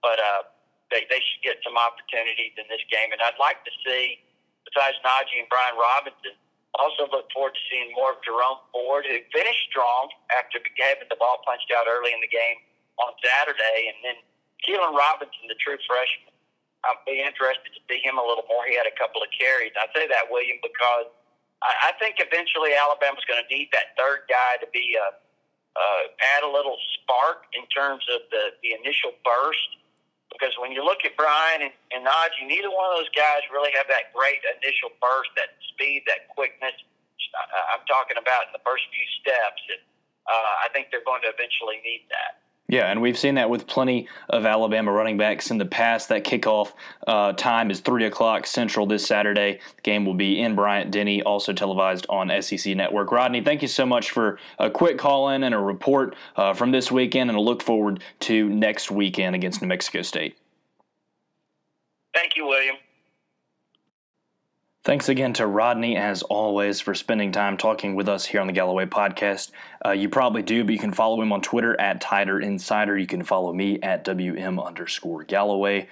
but 0.00 0.18
uh, 0.18 0.48
they, 0.88 1.04
they 1.08 1.20
should 1.20 1.42
get 1.44 1.60
some 1.64 1.76
opportunities 1.76 2.56
in 2.56 2.66
this 2.68 2.82
game. 2.88 3.12
And 3.12 3.20
I'd 3.20 3.40
like 3.40 3.60
to 3.64 3.72
see, 3.84 4.20
besides 4.64 4.96
Najee 5.04 5.44
and 5.44 5.48
Brian 5.52 5.76
Robinson, 5.76 6.36
also 6.80 7.04
look 7.12 7.28
forward 7.36 7.52
to 7.52 7.62
seeing 7.68 7.92
more 7.92 8.16
of 8.16 8.18
Jerome 8.24 8.64
Ford, 8.72 9.04
who 9.04 9.20
finished 9.28 9.64
strong 9.68 10.08
after 10.32 10.56
having 10.80 11.08
the 11.12 11.20
ball 11.20 11.44
punched 11.44 11.68
out 11.68 11.84
early 11.84 12.16
in 12.16 12.20
the 12.24 12.32
game 12.32 12.64
on 13.00 13.10
Saturday. 13.20 13.92
And 13.92 13.98
then 14.04 14.18
Keilan 14.64 14.92
Robinson, 14.92 15.48
the 15.48 15.58
true 15.60 15.78
freshman, 15.84 16.34
I'll 16.82 16.98
be 17.06 17.22
interested 17.22 17.70
to 17.72 17.80
see 17.86 18.02
him 18.02 18.18
a 18.18 18.24
little 18.24 18.44
more. 18.50 18.66
He 18.66 18.74
had 18.74 18.90
a 18.90 18.96
couple 18.98 19.22
of 19.22 19.30
carries. 19.30 19.70
I 19.78 19.86
say 19.94 20.10
that, 20.10 20.26
William, 20.28 20.58
because 20.60 21.08
I, 21.62 21.90
I 21.90 22.00
think 22.02 22.18
eventually 22.18 22.74
Alabama's 22.74 23.22
going 23.30 23.38
to 23.38 23.48
need 23.48 23.70
that 23.70 23.94
third 23.94 24.26
guy 24.26 24.58
to 24.58 24.68
be 24.74 24.98
a, 24.98 25.14
uh, 25.72 26.02
add 26.36 26.42
a 26.42 26.50
little 26.50 26.76
spark 26.98 27.46
in 27.54 27.64
terms 27.70 28.02
of 28.10 28.26
the, 28.34 28.58
the 28.66 28.74
initial 28.76 29.14
burst 29.22 29.82
because 30.32 30.56
when 30.56 30.72
you 30.72 30.80
look 30.80 31.04
at 31.04 31.12
Brian 31.14 31.68
and, 31.68 31.74
and 31.92 32.08
Najee, 32.08 32.48
neither 32.48 32.72
one 32.72 32.88
of 32.88 32.96
those 32.96 33.12
guys 33.12 33.44
really 33.52 33.70
have 33.76 33.86
that 33.92 34.16
great 34.16 34.40
initial 34.58 34.90
burst, 34.98 35.30
that 35.36 35.54
speed, 35.70 36.08
that 36.08 36.32
quickness. 36.32 36.74
I'm 37.72 37.84
talking 37.86 38.16
about 38.18 38.48
in 38.48 38.52
the 38.56 38.64
first 38.64 38.84
few 38.92 39.06
steps, 39.20 39.62
and 39.70 39.80
uh, 40.28 40.64
I 40.64 40.68
think 40.72 40.88
they're 40.90 41.04
going 41.04 41.22
to 41.24 41.30
eventually 41.32 41.80
need 41.84 42.08
that. 42.10 42.41
Yeah, 42.72 42.90
and 42.90 43.02
we've 43.02 43.18
seen 43.18 43.34
that 43.34 43.50
with 43.50 43.66
plenty 43.66 44.08
of 44.30 44.46
Alabama 44.46 44.92
running 44.92 45.18
backs 45.18 45.50
in 45.50 45.58
the 45.58 45.66
past. 45.66 46.08
That 46.08 46.24
kickoff 46.24 46.72
uh, 47.06 47.34
time 47.34 47.70
is 47.70 47.80
3 47.80 48.06
o'clock 48.06 48.46
Central 48.46 48.86
this 48.86 49.06
Saturday. 49.06 49.60
The 49.76 49.82
game 49.82 50.06
will 50.06 50.14
be 50.14 50.40
in 50.40 50.54
Bryant 50.54 50.90
Denny, 50.90 51.22
also 51.22 51.52
televised 51.52 52.06
on 52.08 52.32
SEC 52.40 52.74
Network. 52.74 53.12
Rodney, 53.12 53.42
thank 53.42 53.60
you 53.60 53.68
so 53.68 53.84
much 53.84 54.10
for 54.10 54.38
a 54.58 54.70
quick 54.70 54.96
call 54.96 55.28
in 55.28 55.42
and 55.42 55.54
a 55.54 55.58
report 55.58 56.16
uh, 56.34 56.54
from 56.54 56.70
this 56.70 56.90
weekend, 56.90 57.28
and 57.28 57.36
I 57.36 57.42
look 57.42 57.62
forward 57.62 58.02
to 58.20 58.48
next 58.48 58.90
weekend 58.90 59.36
against 59.36 59.60
New 59.60 59.68
Mexico 59.68 60.00
State. 60.00 60.38
Thank 62.14 62.36
you, 62.36 62.46
William. 62.46 62.76
Thanks 64.84 65.08
again 65.08 65.32
to 65.34 65.46
Rodney, 65.46 65.96
as 65.96 66.22
always, 66.22 66.80
for 66.80 66.92
spending 66.92 67.30
time 67.30 67.56
talking 67.56 67.94
with 67.94 68.08
us 68.08 68.24
here 68.24 68.40
on 68.40 68.48
the 68.48 68.52
Galloway 68.52 68.84
podcast. 68.84 69.52
Uh, 69.86 69.92
you 69.92 70.08
probably 70.08 70.42
do, 70.42 70.64
but 70.64 70.72
you 70.72 70.80
can 70.80 70.92
follow 70.92 71.22
him 71.22 71.32
on 71.32 71.40
Twitter 71.40 71.80
at 71.80 72.00
Tider 72.00 72.42
Insider. 72.42 72.98
You 72.98 73.06
can 73.06 73.22
follow 73.22 73.52
me 73.52 73.80
at 73.80 74.02
WM 74.02 74.58
underscore 74.58 75.22
Galloway 75.22 75.86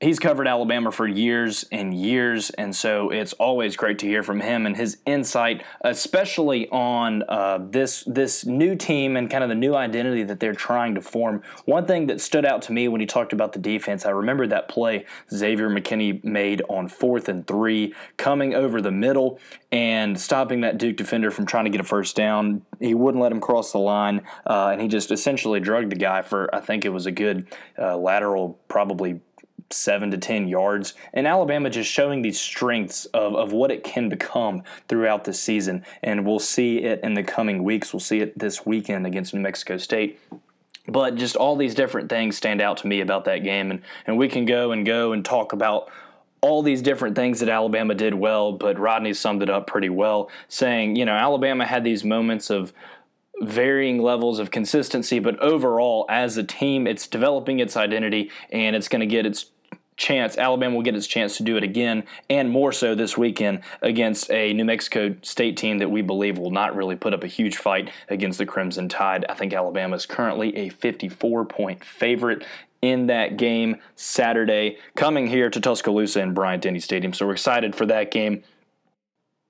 he's 0.00 0.18
covered 0.18 0.46
Alabama 0.46 0.92
for 0.92 1.06
years 1.06 1.64
and 1.72 1.94
years, 1.94 2.50
and 2.50 2.74
so 2.74 3.10
it's 3.10 3.32
always 3.34 3.76
great 3.76 3.98
to 4.00 4.06
hear 4.06 4.22
from 4.22 4.40
him 4.40 4.66
and 4.66 4.76
his 4.76 4.98
insight, 5.06 5.62
especially 5.80 6.68
on 6.68 7.22
uh, 7.28 7.58
this 7.70 8.04
this 8.06 8.44
new 8.44 8.74
team 8.74 9.16
and 9.16 9.30
kind 9.30 9.42
of 9.42 9.48
the 9.48 9.54
new 9.54 9.74
identity 9.74 10.22
that 10.22 10.38
they're 10.38 10.54
trying 10.54 10.94
to 10.94 11.00
form. 11.00 11.42
One 11.64 11.86
thing 11.86 12.06
that 12.08 12.20
stood 12.20 12.44
out 12.44 12.62
to 12.62 12.72
me 12.72 12.88
when 12.88 13.00
he 13.00 13.06
talked 13.06 13.32
about 13.32 13.52
the 13.52 13.58
defense, 13.58 14.04
I 14.04 14.10
remember 14.10 14.46
that 14.48 14.68
play 14.68 15.06
Xavier 15.32 15.70
McKinney 15.70 16.22
made 16.22 16.62
on 16.68 16.88
fourth 16.88 17.28
and 17.28 17.46
three, 17.46 17.94
coming 18.18 18.54
over 18.54 18.82
the 18.82 18.90
middle 18.92 19.40
and 19.72 20.18
stopping 20.20 20.60
that 20.60 20.78
Duke 20.78 20.96
defender 20.96 21.30
from 21.30 21.46
trying 21.46 21.64
to 21.64 21.70
get 21.70 21.80
a 21.80 21.84
first 21.84 22.16
down. 22.16 22.62
He 22.80 22.94
wouldn't 22.94 23.22
let 23.22 23.32
him 23.32 23.40
cross 23.40 23.72
the 23.72 23.78
line, 23.78 24.22
uh, 24.46 24.68
and 24.72 24.80
he 24.80 24.88
just 24.88 25.10
essentially 25.10 25.60
drugged 25.60 25.90
the 25.90 25.96
guy 25.96 26.20
for 26.20 26.54
I 26.54 26.60
think 26.60 26.84
it 26.84 26.90
was 26.90 27.06
a 27.06 27.12
good 27.12 27.48
uh, 27.78 27.96
lateral, 27.96 28.58
probably 28.68 29.20
seven 29.70 30.10
to 30.10 30.18
10 30.18 30.48
yards. 30.48 30.94
And 31.12 31.26
Alabama 31.26 31.70
just 31.70 31.90
showing 31.90 32.22
these 32.22 32.40
strengths 32.40 33.06
of, 33.06 33.34
of 33.34 33.52
what 33.52 33.70
it 33.70 33.84
can 33.84 34.08
become 34.08 34.62
throughout 34.88 35.24
the 35.24 35.32
season. 35.32 35.84
And 36.02 36.26
we'll 36.26 36.38
see 36.38 36.78
it 36.78 37.00
in 37.02 37.14
the 37.14 37.22
coming 37.22 37.64
weeks. 37.64 37.92
We'll 37.92 38.00
see 38.00 38.20
it 38.20 38.38
this 38.38 38.64
weekend 38.64 39.06
against 39.06 39.34
New 39.34 39.40
Mexico 39.40 39.76
State. 39.76 40.18
But 40.88 41.16
just 41.16 41.36
all 41.36 41.56
these 41.56 41.74
different 41.74 42.08
things 42.08 42.36
stand 42.36 42.60
out 42.60 42.76
to 42.78 42.86
me 42.86 43.00
about 43.00 43.24
that 43.24 43.38
game. 43.38 43.70
And, 43.70 43.82
and 44.06 44.16
we 44.16 44.28
can 44.28 44.44
go 44.44 44.70
and 44.70 44.86
go 44.86 45.12
and 45.12 45.24
talk 45.24 45.52
about 45.52 45.90
all 46.40 46.62
these 46.62 46.82
different 46.82 47.16
things 47.16 47.40
that 47.40 47.48
Alabama 47.48 47.94
did 47.94 48.14
well, 48.14 48.52
but 48.52 48.78
Rodney 48.78 49.12
summed 49.14 49.42
it 49.42 49.50
up 49.50 49.66
pretty 49.66 49.88
well, 49.88 50.30
saying, 50.48 50.94
you 50.94 51.04
know, 51.04 51.14
Alabama 51.14 51.66
had 51.66 51.82
these 51.82 52.04
moments 52.04 52.50
of 52.50 52.72
varying 53.40 54.00
levels 54.00 54.38
of 54.38 54.50
consistency, 54.50 55.18
but 55.18 55.38
overall, 55.40 56.06
as 56.08 56.36
a 56.36 56.44
team, 56.44 56.86
it's 56.86 57.06
developing 57.06 57.58
its 57.58 57.76
identity 57.76 58.30
and 58.50 58.76
it's 58.76 58.88
going 58.88 59.00
to 59.00 59.06
get 59.06 59.26
its 59.26 59.50
chance, 59.96 60.36
Alabama 60.36 60.74
will 60.74 60.82
get 60.82 60.94
its 60.94 61.06
chance 61.06 61.36
to 61.38 61.42
do 61.42 61.56
it 61.56 61.62
again, 61.62 62.04
and 62.28 62.50
more 62.50 62.72
so 62.72 62.94
this 62.94 63.16
weekend 63.16 63.60
against 63.82 64.30
a 64.30 64.52
New 64.52 64.64
Mexico 64.64 65.16
State 65.22 65.56
team 65.56 65.78
that 65.78 65.90
we 65.90 66.02
believe 66.02 66.38
will 66.38 66.50
not 66.50 66.76
really 66.76 66.96
put 66.96 67.14
up 67.14 67.24
a 67.24 67.28
huge 67.28 67.56
fight 67.56 67.90
against 68.08 68.38
the 68.38 68.46
Crimson 68.46 68.88
Tide. 68.88 69.24
I 69.28 69.34
think 69.34 69.52
Alabama 69.52 69.96
is 69.96 70.06
currently 70.06 70.56
a 70.56 70.68
54 70.68 71.44
point 71.46 71.84
favorite 71.84 72.44
in 72.82 73.06
that 73.06 73.36
game 73.36 73.76
Saturday, 73.94 74.78
coming 74.94 75.26
here 75.26 75.50
to 75.50 75.60
Tuscaloosa 75.60 76.20
and 76.20 76.34
Bryant 76.34 76.62
Denny 76.62 76.78
Stadium. 76.78 77.12
So 77.12 77.26
we're 77.26 77.32
excited 77.32 77.74
for 77.74 77.86
that 77.86 78.10
game 78.10 78.42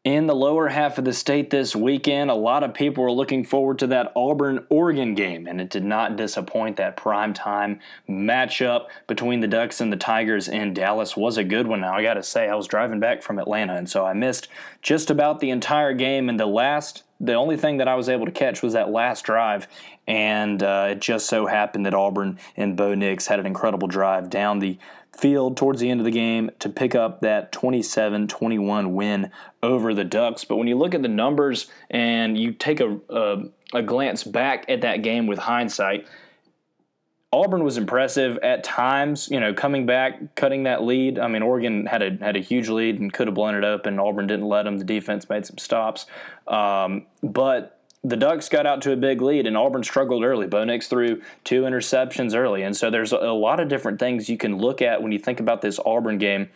in 0.06 0.28
the 0.28 0.34
lower 0.36 0.68
half 0.68 0.98
of 0.98 1.04
the 1.04 1.12
state 1.12 1.50
this 1.50 1.74
weekend. 1.74 2.30
A 2.30 2.34
lot 2.34 2.62
of 2.62 2.72
people 2.72 3.02
were 3.02 3.10
looking 3.10 3.44
forward 3.44 3.80
to 3.80 3.88
that 3.88 4.12
Auburn 4.14 4.64
Oregon 4.68 5.16
game, 5.16 5.48
and 5.48 5.60
it 5.60 5.68
did 5.68 5.82
not 5.82 6.14
disappoint. 6.14 6.76
That 6.76 6.96
prime 6.96 7.34
time 7.34 7.80
matchup 8.08 8.86
between 9.08 9.40
the 9.40 9.48
Ducks 9.48 9.80
and 9.80 9.92
the 9.92 9.96
Tigers 9.96 10.46
in 10.46 10.72
Dallas 10.72 11.16
was 11.16 11.38
a 11.38 11.42
good 11.42 11.66
one. 11.66 11.80
Now, 11.80 11.92
I 11.92 12.02
got 12.02 12.14
to 12.14 12.22
say, 12.22 12.48
I 12.48 12.54
was 12.54 12.68
driving 12.68 13.00
back 13.00 13.20
from 13.20 13.40
Atlanta, 13.40 13.74
and 13.74 13.90
so 13.90 14.06
I 14.06 14.12
missed 14.12 14.46
just 14.80 15.10
about 15.10 15.40
the 15.40 15.50
entire 15.50 15.92
game. 15.92 16.28
And 16.28 16.38
the 16.38 16.46
last, 16.46 17.02
the 17.18 17.34
only 17.34 17.56
thing 17.56 17.78
that 17.78 17.88
I 17.88 17.96
was 17.96 18.08
able 18.08 18.26
to 18.26 18.32
catch 18.32 18.62
was 18.62 18.74
that 18.74 18.90
last 18.90 19.24
drive, 19.24 19.66
and 20.06 20.62
uh, 20.62 20.90
it 20.90 21.00
just 21.00 21.26
so 21.26 21.46
happened 21.46 21.84
that 21.84 21.94
Auburn 21.94 22.38
and 22.56 22.76
Bo 22.76 22.94
Nix 22.94 23.26
had 23.26 23.40
an 23.40 23.46
incredible 23.46 23.88
drive 23.88 24.30
down 24.30 24.60
the 24.60 24.78
field 25.16 25.56
towards 25.56 25.80
the 25.80 25.90
end 25.90 26.00
of 26.00 26.04
the 26.04 26.10
game 26.10 26.50
to 26.58 26.68
pick 26.68 26.94
up 26.94 27.20
that 27.20 27.52
27 27.52 28.28
21 28.28 28.94
win 28.94 29.30
over 29.62 29.94
the 29.94 30.04
Ducks. 30.04 30.44
But 30.44 30.56
when 30.56 30.68
you 30.68 30.76
look 30.76 30.94
at 30.94 31.02
the 31.02 31.08
numbers 31.08 31.68
and 31.90 32.38
you 32.38 32.52
take 32.52 32.80
a, 32.80 32.98
a, 33.08 33.44
a 33.72 33.82
glance 33.82 34.24
back 34.24 34.66
at 34.68 34.82
that 34.82 35.02
game 35.02 35.26
with 35.26 35.38
hindsight, 35.38 36.06
Auburn 37.32 37.64
was 37.64 37.76
impressive 37.76 38.38
at 38.38 38.62
times, 38.62 39.28
you 39.30 39.40
know, 39.40 39.52
coming 39.52 39.84
back, 39.84 40.36
cutting 40.36 40.62
that 40.62 40.84
lead. 40.84 41.18
I 41.18 41.28
mean, 41.28 41.42
Oregon 41.42 41.86
had 41.86 42.02
a 42.02 42.16
had 42.24 42.36
a 42.36 42.40
huge 42.40 42.68
lead 42.68 43.00
and 43.00 43.12
could 43.12 43.26
have 43.26 43.34
blown 43.34 43.54
it 43.54 43.64
up, 43.64 43.84
and 43.84 44.00
Auburn 44.00 44.26
didn't 44.26 44.48
let 44.48 44.62
them. 44.62 44.78
The 44.78 44.84
defense 44.84 45.28
made 45.28 45.44
some 45.44 45.58
stops, 45.58 46.06
um, 46.46 47.06
but 47.22 47.75
the 48.04 48.16
Ducks 48.16 48.48
got 48.48 48.66
out 48.66 48.82
to 48.82 48.92
a 48.92 48.96
big 48.96 49.20
lead, 49.20 49.46
and 49.46 49.56
Auburn 49.56 49.82
struggled 49.82 50.24
early. 50.24 50.46
Bo 50.46 50.64
Nix 50.64 50.86
threw 50.88 51.22
two 51.44 51.62
interceptions 51.62 52.36
early, 52.36 52.62
and 52.62 52.76
so 52.76 52.90
there's 52.90 53.12
a, 53.12 53.32
lot 53.32 53.60
of 53.60 53.68
different 53.68 53.98
things 53.98 54.28
you 54.28 54.36
can 54.36 54.58
look 54.58 54.80
at 54.80 55.02
when 55.02 55.12
you 55.12 55.18
think 55.18 55.40
about 55.40 55.60
this 55.60 55.80
Auburn 55.84 56.18
game, 56.18 56.48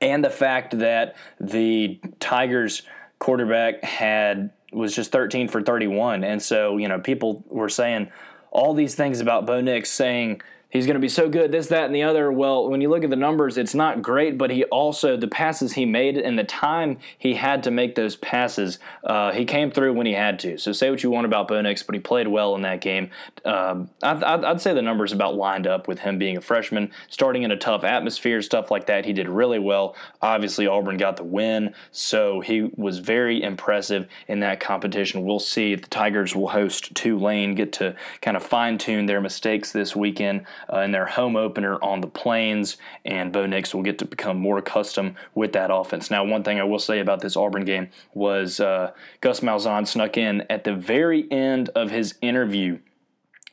and 0.00 0.24
the 0.24 0.30
fact 0.30 0.78
that 0.78 1.16
the 1.40 2.00
Tigers 2.20 2.82
quarterback 3.18 3.82
had 3.84 4.50
was 4.72 4.94
just 4.94 5.12
13 5.12 5.48
for 5.48 5.62
31, 5.62 6.24
and 6.24 6.40
so 6.40 6.78
you 6.78 6.88
know 6.88 6.98
people 6.98 7.44
were 7.48 7.68
saying 7.68 8.10
all 8.50 8.74
these 8.74 8.94
things 8.94 9.20
about 9.20 9.46
Bo 9.46 9.60
Nix 9.60 9.90
saying 9.90 10.40
he's 10.72 10.86
going 10.86 10.94
to 10.94 11.00
be 11.00 11.08
so 11.08 11.28
good, 11.28 11.52
this, 11.52 11.68
that, 11.68 11.84
and 11.84 11.94
the 11.94 12.02
other. 12.02 12.32
Well, 12.32 12.68
when 12.68 12.80
you 12.80 12.88
look 12.88 13.04
at 13.04 13.10
the 13.10 13.16
numbers, 13.16 13.58
it's 13.58 13.74
not 13.74 14.02
great, 14.02 14.38
but 14.38 14.50
he 14.50 14.64
also, 14.64 15.16
the 15.16 15.28
passes 15.28 15.74
he 15.74 15.84
made 15.84 16.16
and 16.16 16.38
the 16.38 16.44
time 16.44 16.98
he 17.18 17.34
had 17.34 17.62
to 17.64 17.70
make 17.70 17.94
those 17.94 18.16
passes, 18.16 18.78
uh, 19.04 19.32
he 19.32 19.44
came 19.44 19.70
through 19.70 19.92
when 19.92 20.06
he 20.06 20.14
had 20.14 20.38
to. 20.40 20.58
So 20.58 20.72
say 20.72 20.90
what 20.90 21.02
you 21.02 21.10
want 21.10 21.26
about 21.26 21.46
Bo 21.46 21.60
Nix, 21.60 21.82
but 21.82 21.94
he 21.94 22.00
played 22.00 22.26
well 22.26 22.54
in 22.56 22.62
that 22.62 22.80
game. 22.80 23.10
Um, 23.44 23.90
I'd, 24.02 24.24
I'd, 24.24 24.60
say 24.62 24.72
the 24.72 24.82
numbers 24.82 25.12
about 25.12 25.34
lined 25.34 25.66
up 25.66 25.88
with 25.88 25.98
him 25.98 26.18
being 26.18 26.36
a 26.36 26.40
freshman, 26.40 26.90
starting 27.10 27.42
in 27.42 27.50
a 27.50 27.56
tough 27.56 27.84
atmosphere, 27.84 28.40
stuff 28.40 28.70
like 28.70 28.86
that. 28.86 29.04
He 29.04 29.12
did 29.12 29.28
really 29.28 29.58
well. 29.58 29.94
Obviously, 30.22 30.66
Auburn 30.66 30.96
got 30.96 31.16
the 31.16 31.24
win, 31.24 31.74
so 31.90 32.40
he 32.40 32.70
was 32.76 32.98
very 32.98 33.42
impressive 33.42 34.08
in 34.28 34.40
that 34.40 34.60
competition. 34.60 35.24
We'll 35.24 35.38
see. 35.38 35.74
The 35.74 35.88
Tigers 35.88 36.34
will 36.34 36.48
host 36.48 36.94
Tulane, 36.94 37.54
get 37.54 37.72
to 37.74 37.94
kind 38.22 38.36
of 38.36 38.42
fine 38.42 38.78
tune 38.78 39.06
their 39.06 39.20
mistakes 39.20 39.72
this 39.72 39.94
weekend 39.94 40.46
uh, 40.72 40.80
in 40.80 40.92
their 40.92 41.06
home 41.06 41.36
opener 41.36 41.82
on 41.82 42.00
the 42.00 42.06
Plains, 42.06 42.76
and 43.04 43.32
Bo 43.32 43.46
Nix 43.46 43.74
will 43.74 43.82
get 43.82 43.98
to 43.98 44.04
become 44.04 44.38
more 44.38 44.58
accustomed 44.58 45.14
with 45.34 45.52
that 45.52 45.70
offense. 45.72 46.10
Now, 46.10 46.24
one 46.24 46.42
thing 46.42 46.60
I 46.60 46.64
will 46.64 46.78
say 46.78 47.00
about 47.00 47.20
this 47.20 47.36
Auburn 47.36 47.64
game 47.64 47.88
was 48.14 48.60
uh, 48.60 48.92
Gus 49.20 49.40
Malzahn 49.40 49.86
snuck 49.86 50.16
in 50.16 50.44
at 50.50 50.64
the 50.64 50.74
very 50.74 51.30
end 51.30 51.68
of 51.70 51.90
his 51.90 52.14
interview 52.20 52.78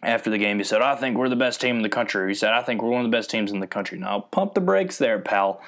after 0.01 0.29
the 0.29 0.37
game. 0.37 0.57
He 0.57 0.63
said, 0.63 0.81
I 0.81 0.95
think 0.95 1.17
we're 1.17 1.29
the 1.29 1.35
best 1.35 1.61
team 1.61 1.77
in 1.77 1.81
the 1.81 1.89
country. 1.89 2.29
He 2.29 2.35
said, 2.35 2.53
I 2.53 2.61
think 2.61 2.81
we're 2.81 2.89
one 2.89 3.05
of 3.05 3.11
the 3.11 3.17
best 3.17 3.29
teams 3.29 3.51
in 3.51 3.59
the 3.59 3.67
country. 3.67 3.97
Now, 3.97 4.21
pump 4.31 4.53
the 4.53 4.61
brakes 4.61 4.97
there, 4.97 5.19
pal, 5.19 5.61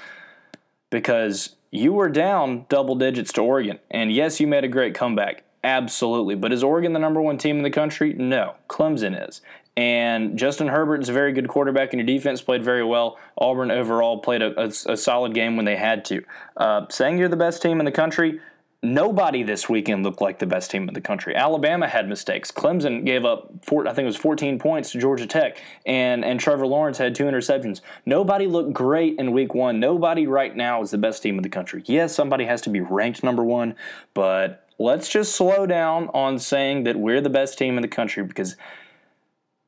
because 0.90 1.56
you 1.72 1.94
were 1.94 2.10
down 2.10 2.66
double 2.70 2.96
digits 2.96 3.32
to 3.34 3.42
Oregon. 3.42 3.80
And 3.90 4.12
yes, 4.12 4.40
you 4.40 4.48
made 4.48 4.64
a 4.64 4.70
great 4.70 4.94
comeback. 4.94 5.44
Absolutely. 5.64 6.36
But 6.36 6.52
is 6.52 6.64
Oregon 6.64 6.94
the 6.94 7.00
number 7.00 7.22
one 7.22 7.38
team 7.38 7.58
in 7.58 7.64
the 7.64 7.70
country? 7.70 8.14
No. 8.14 8.56
Clemson 8.68 9.28
is. 9.28 9.42
And 9.82 10.38
Justin 10.38 10.68
Herbert 10.68 11.02
is 11.02 11.10
a 11.10 11.14
very 11.14 11.34
good 11.34 11.48
quarterback, 11.48 11.92
and 11.92 12.00
your 12.00 12.06
defense 12.06 12.40
played 12.40 12.62
very 12.62 12.84
well. 12.84 13.18
Auburn 13.36 13.72
overall 13.72 14.20
played 14.20 14.44
a, 14.44 14.56
a, 14.62 14.68
a 14.68 14.96
solid 14.96 15.34
game 15.34 15.56
when 15.56 15.66
they 15.66 15.76
had 15.76 16.06
to. 16.06 16.24
Uh, 16.56 16.86
saying 16.92 17.18
you're 17.18 17.28
the 17.28 17.36
best 17.36 17.64
team 17.64 17.80
in 17.80 17.86
the 17.86 17.92
country, 17.92 18.40
nobody 18.84 19.42
this 19.42 19.68
weekend 19.68 20.04
looked 20.04 20.22
like 20.22 20.38
the 20.38 20.46
best 20.46 20.70
team 20.70 20.88
in 20.88 20.94
the 20.94 21.02
country. 21.02 21.36
Alabama 21.36 21.88
had 21.88 22.08
mistakes. 22.08 22.52
Clemson 22.52 23.04
gave 23.04 23.26
up, 23.26 23.52
four, 23.64 23.88
I 23.88 23.94
think 23.94 24.04
it 24.04 24.06
was 24.06 24.18
14 24.18 24.60
points 24.60 24.92
to 24.92 25.00
Georgia 25.00 25.26
Tech, 25.26 25.60
and, 25.88 26.24
and 26.24 26.40
Trevor 26.40 26.68
Lawrence 26.68 27.00
had 27.00 27.16
two 27.16 27.24
interceptions. 27.24 27.82
Nobody 28.06 28.46
looked 28.46 28.74
great 28.74 29.18
in 29.18 29.32
week 29.32 29.56
one. 29.56 29.80
Nobody 29.80 30.28
right 30.28 30.56
now 30.56 30.84
is 30.84 30.92
the 30.92 31.00
best 31.00 31.24
team 31.24 31.38
in 31.38 31.42
the 31.42 31.50
country. 31.50 31.82
Yes, 31.88 32.14
somebody 32.14 32.46
has 32.46 32.62
to 32.62 32.70
be 32.70 32.82
ranked 32.82 33.24
number 33.24 33.44
one, 33.44 33.74
but 34.14 34.68
let's 34.78 35.10
just 35.10 35.34
slow 35.36 35.66
down 35.66 36.08
on 36.14 36.38
saying 36.38 36.84
that 36.84 36.98
we're 36.98 37.22
the 37.22 37.32
best 37.32 37.58
team 37.58 37.80
in 37.80 37.82
the 37.82 37.88
country 37.88 38.22
because– 38.24 38.56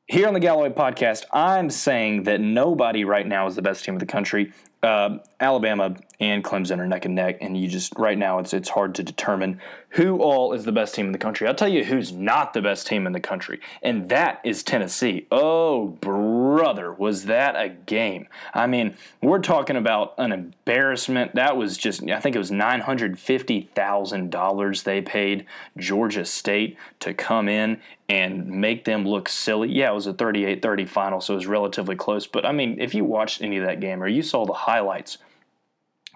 here 0.06 0.28
on 0.28 0.34
the 0.34 0.40
Galloway 0.40 0.70
podcast, 0.70 1.24
I'm 1.32 1.70
saying 1.70 2.24
that 2.24 2.40
nobody 2.40 3.04
right 3.04 3.26
now 3.26 3.46
is 3.46 3.56
the 3.56 3.62
best 3.62 3.84
team 3.84 3.94
in 3.94 3.98
the 3.98 4.06
country. 4.06 4.52
Uh, 4.82 5.18
Alabama 5.40 5.96
and 6.20 6.44
Clemson 6.44 6.78
are 6.78 6.86
neck 6.86 7.04
and 7.04 7.14
neck, 7.14 7.38
and 7.40 7.56
you 7.56 7.68
just 7.68 7.92
right 7.96 8.16
now 8.16 8.38
it's 8.38 8.52
it's 8.52 8.68
hard 8.68 8.94
to 8.96 9.02
determine 9.02 9.60
who 9.90 10.18
all 10.18 10.52
is 10.52 10.64
the 10.64 10.72
best 10.72 10.94
team 10.94 11.06
in 11.06 11.12
the 11.12 11.18
country. 11.18 11.46
I'll 11.46 11.54
tell 11.54 11.68
you 11.68 11.84
who's 11.84 12.12
not 12.12 12.52
the 12.52 12.62
best 12.62 12.86
team 12.86 13.06
in 13.06 13.12
the 13.12 13.20
country, 13.20 13.60
and 13.82 14.08
that 14.08 14.40
is 14.44 14.62
Tennessee. 14.62 15.26
Oh, 15.30 15.88
brother, 15.88 16.92
was 16.92 17.24
that 17.26 17.56
a 17.56 17.68
game? 17.68 18.28
I 18.52 18.66
mean, 18.66 18.96
we're 19.22 19.40
talking 19.40 19.76
about 19.76 20.14
an 20.18 20.32
embarrassment. 20.32 21.34
That 21.34 21.56
was 21.56 21.76
just 21.76 22.02
I 22.08 22.20
think 22.20 22.36
it 22.36 22.40
was 22.40 22.50
nine 22.50 22.80
hundred 22.80 23.18
fifty 23.18 23.70
thousand 23.74 24.30
dollars 24.30 24.82
they 24.82 25.00
paid 25.00 25.46
Georgia 25.76 26.24
State 26.24 26.76
to 27.00 27.14
come 27.14 27.48
in 27.48 27.80
and 28.08 28.46
make 28.48 28.84
them 28.84 29.06
look 29.06 29.28
silly. 29.28 29.70
Yeah, 29.70 29.90
it 29.90 29.94
was 29.94 30.06
a 30.06 30.12
38-30 30.12 30.86
final, 30.86 31.20
so 31.20 31.34
it 31.34 31.36
was 31.36 31.46
relatively 31.46 31.96
close. 31.96 32.26
But 32.26 32.44
I 32.44 32.52
mean, 32.52 32.78
if 32.80 32.94
you 32.94 33.04
watched 33.04 33.40
any 33.40 33.56
of 33.56 33.64
that 33.64 33.80
game 33.80 34.02
or 34.02 34.08
you 34.08 34.22
saw 34.22 34.44
the 34.44 34.52
highlights 34.52 35.18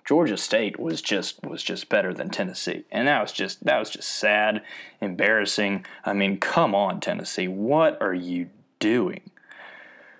Georgia 0.08 0.38
State 0.38 0.80
was 0.80 1.02
just 1.02 1.42
was 1.44 1.62
just 1.62 1.90
better 1.90 2.14
than 2.14 2.30
Tennessee, 2.30 2.86
and 2.90 3.06
that 3.06 3.20
was 3.20 3.30
just 3.30 3.62
that 3.64 3.78
was 3.78 3.90
just 3.90 4.08
sad, 4.08 4.62
embarrassing. 5.02 5.84
I 6.02 6.14
mean, 6.14 6.40
come 6.40 6.74
on, 6.74 7.00
Tennessee, 7.00 7.46
what 7.46 8.00
are 8.00 8.14
you 8.14 8.48
doing? 8.78 9.20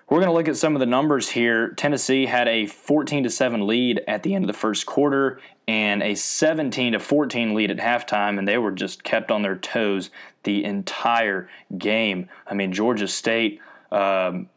We're 0.07 0.19
going 0.19 0.27
to 0.27 0.33
look 0.33 0.47
at 0.47 0.57
some 0.57 0.75
of 0.75 0.79
the 0.79 0.85
numbers 0.85 1.29
here. 1.29 1.69
Tennessee 1.69 2.27
had 2.27 2.47
a 2.47 2.67
14 2.67 3.23
to 3.23 3.31
7 3.31 3.65
lead 3.65 4.03
at 4.07 4.21
the 4.21 4.35
end 4.35 4.43
of 4.43 4.47
the 4.47 4.53
first 4.53 4.85
quarter 4.85 5.39
and 5.67 6.03
a 6.03 6.13
17 6.13 6.93
to 6.93 6.99
14 6.99 7.55
lead 7.55 7.71
at 7.71 7.77
halftime 7.77 8.37
and 8.37 8.47
they 8.47 8.59
were 8.59 8.71
just 8.71 9.03
kept 9.03 9.31
on 9.31 9.41
their 9.41 9.55
toes 9.55 10.11
the 10.43 10.63
entire 10.65 11.49
game. 11.79 12.29
I 12.45 12.53
mean, 12.53 12.73
Georgia 12.73 13.07
State 13.07 13.59
um, 13.91 14.49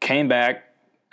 came 0.00 0.28
back 0.28 0.63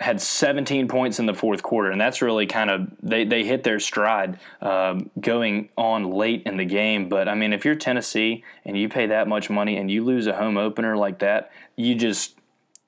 had 0.02 0.20
17 0.20 0.88
points 0.88 1.18
in 1.18 1.26
the 1.26 1.34
fourth 1.34 1.62
quarter, 1.62 1.90
and 1.90 2.00
that's 2.00 2.20
really 2.20 2.46
kind 2.46 2.70
of 2.70 2.88
they, 3.02 3.24
they 3.24 3.44
hit 3.44 3.64
their 3.64 3.80
stride 3.80 4.38
um, 4.60 5.10
going 5.20 5.68
on 5.76 6.10
late 6.10 6.42
in 6.44 6.56
the 6.56 6.64
game. 6.64 7.08
But 7.08 7.28
I 7.28 7.34
mean, 7.34 7.52
if 7.52 7.64
you're 7.64 7.74
Tennessee 7.74 8.44
and 8.64 8.76
you 8.76 8.88
pay 8.88 9.06
that 9.06 9.28
much 9.28 9.48
money 9.48 9.76
and 9.76 9.90
you 9.90 10.04
lose 10.04 10.26
a 10.26 10.34
home 10.34 10.56
opener 10.56 10.96
like 10.96 11.20
that, 11.20 11.52
you 11.76 11.94
just 11.94 12.34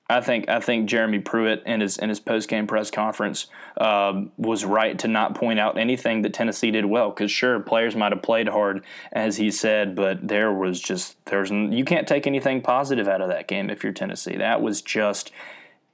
I 0.07 0.21
think 0.21 0.47
I 0.49 0.59
think 0.59 0.87
Jeremy 0.87 1.19
Pruitt 1.19 1.63
in 1.65 1.81
his 1.81 1.97
in 1.97 2.09
his 2.09 2.19
post 2.19 2.47
game 2.47 2.67
press 2.67 2.91
conference 2.91 3.47
um, 3.77 4.31
was 4.37 4.63
right 4.63 4.97
to 4.99 5.07
not 5.07 5.33
point 5.33 5.59
out 5.59 5.79
anything 5.79 6.21
that 6.21 6.33
Tennessee 6.33 6.69
did 6.69 6.85
well. 6.85 7.09
Because 7.09 7.31
sure, 7.31 7.59
players 7.59 7.95
might 7.95 8.11
have 8.11 8.21
played 8.21 8.47
hard, 8.47 8.83
as 9.11 9.37
he 9.37 9.49
said, 9.49 9.95
but 9.95 10.27
there 10.27 10.53
was 10.53 10.79
just 10.79 11.17
there's 11.25 11.49
you 11.49 11.83
can't 11.83 12.07
take 12.07 12.27
anything 12.27 12.61
positive 12.61 13.07
out 13.07 13.21
of 13.21 13.29
that 13.29 13.47
game 13.47 13.71
if 13.71 13.83
you're 13.83 13.93
Tennessee. 13.93 14.37
That 14.37 14.61
was 14.61 14.83
just 14.83 15.31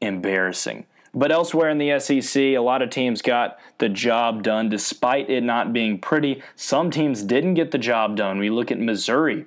embarrassing. 0.01 0.85
But 1.13 1.31
elsewhere 1.31 1.69
in 1.69 1.77
the 1.77 1.99
SEC, 1.99 2.41
a 2.41 2.59
lot 2.59 2.81
of 2.81 2.89
teams 2.89 3.21
got 3.21 3.59
the 3.79 3.89
job 3.89 4.43
done 4.43 4.69
despite 4.69 5.29
it 5.29 5.43
not 5.43 5.73
being 5.73 5.99
pretty. 5.99 6.41
Some 6.55 6.89
teams 6.89 7.23
didn't 7.23 7.55
get 7.55 7.71
the 7.71 7.77
job 7.77 8.15
done. 8.15 8.39
We 8.39 8.49
look 8.49 8.71
at 8.71 8.79
Missouri 8.79 9.45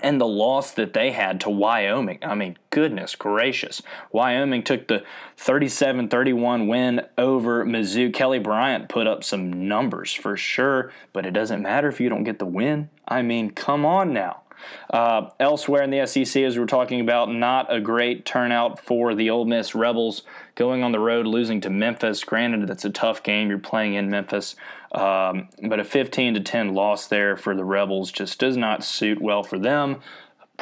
and 0.00 0.20
the 0.20 0.26
loss 0.26 0.72
that 0.72 0.94
they 0.94 1.10
had 1.10 1.40
to 1.42 1.50
Wyoming. 1.50 2.18
I 2.22 2.34
mean, 2.34 2.56
goodness 2.70 3.14
gracious. 3.14 3.82
Wyoming 4.10 4.62
took 4.62 4.88
the 4.88 5.04
37 5.36 6.08
31 6.08 6.66
win 6.68 7.02
over 7.18 7.64
Mizzou. 7.64 8.12
Kelly 8.12 8.38
Bryant 8.38 8.88
put 8.88 9.06
up 9.06 9.22
some 9.22 9.68
numbers 9.68 10.12
for 10.12 10.36
sure, 10.36 10.92
but 11.12 11.26
it 11.26 11.32
doesn't 11.32 11.62
matter 11.62 11.88
if 11.88 12.00
you 12.00 12.08
don't 12.08 12.24
get 12.24 12.38
the 12.38 12.46
win. 12.46 12.88
I 13.06 13.22
mean, 13.22 13.50
come 13.50 13.84
on 13.84 14.12
now. 14.12 14.41
Uh, 14.90 15.30
elsewhere 15.40 15.82
in 15.82 15.90
the 15.90 16.06
SEC, 16.06 16.42
as 16.42 16.58
we're 16.58 16.66
talking 16.66 17.00
about, 17.00 17.32
not 17.32 17.74
a 17.74 17.80
great 17.80 18.24
turnout 18.24 18.78
for 18.78 19.14
the 19.14 19.30
Ole 19.30 19.44
Miss 19.44 19.74
Rebels 19.74 20.22
going 20.54 20.82
on 20.82 20.92
the 20.92 21.00
road, 21.00 21.26
losing 21.26 21.60
to 21.62 21.70
Memphis. 21.70 22.24
Granted, 22.24 22.68
that's 22.68 22.84
a 22.84 22.90
tough 22.90 23.22
game. 23.22 23.48
You're 23.48 23.58
playing 23.58 23.94
in 23.94 24.10
Memphis, 24.10 24.56
um, 24.92 25.48
but 25.62 25.80
a 25.80 25.84
15 25.84 26.34
to 26.34 26.40
10 26.40 26.74
loss 26.74 27.06
there 27.06 27.36
for 27.36 27.54
the 27.54 27.64
Rebels 27.64 28.12
just 28.12 28.38
does 28.38 28.56
not 28.56 28.84
suit 28.84 29.20
well 29.20 29.42
for 29.42 29.58
them 29.58 30.02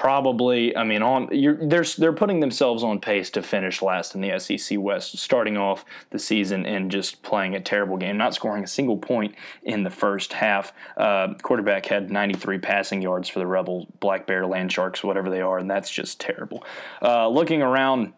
probably 0.01 0.75
I 0.75 0.83
mean 0.83 1.03
on 1.03 1.29
they're 1.31 1.85
they're 1.85 2.15
putting 2.15 2.41
themselves 2.41 2.83
on 2.83 3.01
pace 3.01 3.29
to 3.33 3.43
finish 3.43 3.83
last 3.83 4.15
in 4.15 4.23
the 4.23 4.39
SEC 4.39 4.79
West 4.81 5.19
starting 5.19 5.59
off 5.59 5.85
the 6.09 6.19
season 6.19 6.65
and 6.65 6.91
just 6.91 7.23
playing 7.23 7.55
a 7.55 7.61
terrible 7.61 7.99
game 7.99 8.17
not 8.17 8.33
scoring 8.33 8.65
a 8.65 8.67
single 8.67 8.97
point 8.97 9.35
in 9.63 9.83
the 9.83 9.91
first 9.91 10.33
half. 10.33 10.73
Uh, 10.97 11.35
quarterback 11.43 11.85
had 11.85 12.11
93 12.11 12.57
passing 12.57 13.03
yards 13.03 13.29
for 13.29 13.41
the 13.41 13.47
Rebels 13.47 13.89
Black 14.01 14.27
Bear 14.27 14.47
Land 14.47 14.73
Sharks 14.73 15.05
whatever 15.05 15.29
they 15.29 15.43
are 15.43 15.59
and 15.59 15.71
that's 15.71 15.91
just 15.91 16.19
terrible. 16.19 16.65
Uh, 17.03 17.29
looking 17.29 17.61
around 17.61 18.15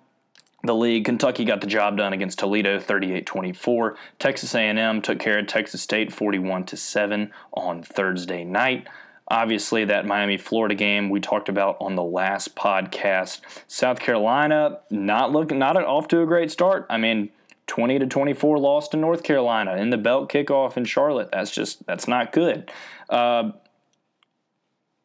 the 0.63 0.77
league 0.77 1.05
kentucky 1.05 1.45
got 1.45 1.61
the 1.61 1.67
job 1.67 1.97
done 1.97 2.13
against 2.13 2.39
toledo 2.39 2.79
38-24 2.79 3.97
texas 4.21 4.55
a&m 4.55 5.03
took 5.03 5.19
care 5.19 5.41
of 5.41 5.49
texas 5.49 5.83
state 5.83 6.11
41-7 6.11 7.33
on 7.53 7.83
thursday 7.83 8.45
night 8.45 8.87
obviously, 9.33 9.87
that 9.87 10.07
Miami 10.07 10.37
Florida 10.37 10.75
game 10.75 11.09
we 11.09 11.19
talked 11.19 11.49
about 11.49 11.79
on 11.81 11.97
the 11.97 12.03
last 12.03 12.55
podcast. 12.55 13.41
South 13.67 13.99
Carolina 13.99 14.81
not 14.91 15.33
looking 15.33 15.59
not 15.59 15.77
off 15.77 16.07
to 16.09 16.21
a 16.21 16.27
great 16.27 16.51
start. 16.51 16.87
I 16.91 16.99
mean, 16.99 17.31
20 17.67 18.01
to 18.01 18.07
24 18.07 18.59
loss 18.59 18.89
to 18.89 18.99
North 18.99 19.23
Carolina 19.23 19.77
in 19.77 19.89
the 19.89 19.97
Belk 19.97 20.31
kickoff 20.31 20.77
in 20.77 20.85
Charlotte. 20.85 21.31
That's 21.33 21.51
just 21.51 21.85
that's 21.87 22.07
not 22.07 22.31
good. 22.33 22.71
Uh, 23.09 23.53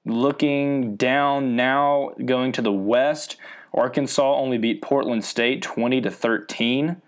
looking 0.06 0.98
down 0.98 1.56
now, 1.56 2.12
going 2.26 2.52
to 2.52 2.62
the 2.62 2.72
West, 2.72 3.38
Arkansas 3.74 4.36
only 4.36 4.58
beat 4.58 4.82
Portland 4.82 5.24
State 5.24 5.62
20 5.62 6.02
to 6.02 6.12
13. 6.12 7.02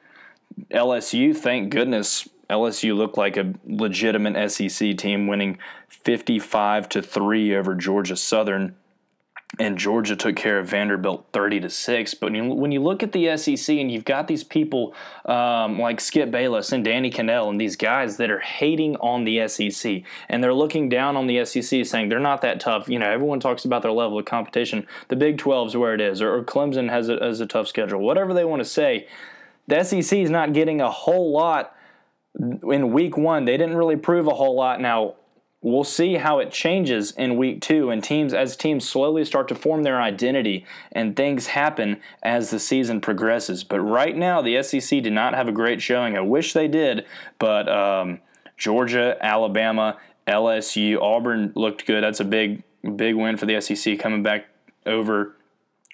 LSU, 0.72 1.36
thank 1.36 1.70
goodness, 1.70 2.28
LSU 2.50 2.96
looked 2.96 3.18
like 3.18 3.38
a 3.38 3.54
legitimate 3.66 4.50
SEC 4.52 4.98
team, 4.98 5.28
winning 5.28 5.58
55 5.88 6.90
to 6.90 7.02
three 7.02 7.56
over 7.56 7.76
Georgia 7.76 8.16
Southern 8.16 8.76
and 9.58 9.78
Georgia 9.78 10.16
took 10.16 10.36
care 10.36 10.60
of 10.60 10.68
Vanderbilt 10.68 11.26
30 11.34 11.62
to 11.62 11.70
6. 11.70 12.14
But 12.16 12.32
when 12.32 12.72
you 12.72 12.84
look 12.84 13.02
at 13.02 13.14
the 13.14 13.36
SEC 13.36 13.78
and 13.78 13.92
you've 13.92 14.06
got 14.06 14.28
these 14.28 14.44
people 14.44 14.94
um, 15.26 15.80
like 15.80 16.00
Skip 16.00 16.30
Bayless 16.30 16.72
and 16.72 16.86
Danny 16.86 17.10
Kanell 17.10 17.50
and 17.50 17.60
these 17.60 17.76
guys 17.76 18.18
that 18.18 18.30
are 18.30 18.40
hating 18.40 18.96
on 18.98 19.24
the 19.24 19.48
SEC 19.48 20.04
and 20.30 20.44
they're 20.44 20.54
looking 20.54 20.88
down 20.88 21.18
on 21.18 21.26
the 21.26 21.44
SEC 21.46 21.86
saying 21.86 22.10
they're 22.10 22.20
not 22.20 22.42
that 22.42 22.60
tough. 22.60 22.88
You 22.88 23.00
know, 23.00 23.10
everyone 23.10 23.40
talks 23.40 23.66
about 23.66 23.82
their 23.82 23.92
level 23.92 24.20
of 24.20 24.26
competition. 24.26 24.86
The 25.08 25.16
Big 25.16 25.40
12 25.40 25.70
is 25.70 25.78
where 25.78 25.96
it 25.96 26.02
is, 26.02 26.22
or, 26.22 26.36
or 26.36 26.44
Clemson 26.44 26.90
has 26.90 27.10
a, 27.10 27.18
has 27.18 27.42
a 27.42 27.48
tough 27.48 27.68
schedule. 27.68 28.00
Whatever 28.00 28.36
they 28.36 28.46
want 28.46 28.60
to 28.62 28.70
say, 28.70 29.08
the 29.68 29.84
SEC 29.84 30.20
is 30.20 30.30
not 30.30 30.54
getting 30.54 30.80
a 30.80 30.92
whole 30.92 31.32
lot 31.32 31.76
in 32.40 32.92
week 32.92 33.18
one. 33.18 33.46
They 33.46 33.58
didn't 33.58 33.76
really 33.76 33.98
prove 33.98 34.28
a 34.28 34.34
whole 34.34 34.56
lot. 34.56 34.80
Now, 34.82 35.16
we'll 35.62 35.84
see 35.84 36.16
how 36.16 36.40
it 36.40 36.52
changes 36.52 37.12
in 37.12 37.36
week 37.36 37.62
two 37.62 37.90
and 37.90 38.04
teams 38.04 38.34
as 38.34 38.56
teams 38.56 38.88
slowly 38.88 39.26
start 39.26 39.48
to 39.48 39.56
form 39.56 39.84
their 39.84 40.02
identity 40.02 40.66
and 40.94 41.16
things 41.16 41.48
happen 41.48 42.00
as 42.24 42.50
the 42.50 42.60
season 42.60 43.02
progresses 43.02 43.64
but 43.64 43.82
right 43.82 44.16
now 44.16 44.42
the 44.42 44.62
sec 44.64 45.04
did 45.04 45.12
not 45.12 45.34
have 45.34 45.50
a 45.50 45.52
great 45.52 45.82
showing 45.82 46.16
i 46.16 46.22
wish 46.22 46.54
they 46.54 46.68
did 46.68 47.06
but 47.40 47.68
um, 47.68 48.20
georgia 48.58 49.18
alabama 49.22 49.98
lsu 50.28 50.98
auburn 51.02 51.52
looked 51.56 51.86
good 51.86 52.04
that's 52.04 52.22
a 52.22 52.26
big 52.26 52.64
big 52.96 53.16
win 53.16 53.36
for 53.36 53.46
the 53.46 53.60
sec 53.60 54.00
coming 54.00 54.24
back 54.24 54.46
over 54.86 55.36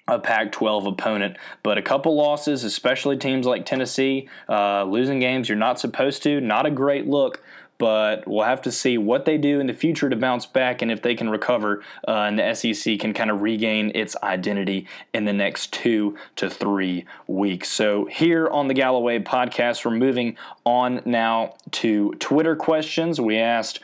a 0.08 0.18
Pac 0.18 0.52
12 0.52 0.86
opponent. 0.86 1.36
But 1.62 1.78
a 1.78 1.82
couple 1.82 2.14
losses, 2.14 2.64
especially 2.64 3.16
teams 3.16 3.46
like 3.46 3.66
Tennessee, 3.66 4.28
uh, 4.48 4.84
losing 4.84 5.20
games 5.20 5.48
you're 5.48 5.58
not 5.58 5.80
supposed 5.80 6.22
to, 6.24 6.40
not 6.40 6.66
a 6.66 6.70
great 6.70 7.06
look 7.06 7.42
but 7.78 8.26
we'll 8.26 8.44
have 8.44 8.62
to 8.62 8.72
see 8.72 8.96
what 8.96 9.24
they 9.24 9.36
do 9.36 9.60
in 9.60 9.66
the 9.66 9.74
future 9.74 10.08
to 10.08 10.16
bounce 10.16 10.46
back 10.46 10.82
and 10.82 10.90
if 10.90 11.02
they 11.02 11.14
can 11.14 11.28
recover 11.28 11.82
uh, 12.08 12.22
and 12.22 12.38
the 12.38 12.54
SEC 12.54 12.98
can 12.98 13.12
kind 13.12 13.30
of 13.30 13.42
regain 13.42 13.92
its 13.94 14.16
identity 14.22 14.86
in 15.12 15.24
the 15.24 15.32
next 15.32 15.72
two 15.72 16.16
to 16.36 16.48
three 16.48 17.04
weeks. 17.26 17.68
So, 17.68 18.06
here 18.06 18.48
on 18.48 18.68
the 18.68 18.74
Galloway 18.74 19.18
podcast, 19.18 19.84
we're 19.84 19.92
moving 19.92 20.36
on 20.64 21.02
now 21.04 21.54
to 21.72 22.12
Twitter 22.14 22.56
questions. 22.56 23.20
We 23.20 23.36
asked 23.38 23.80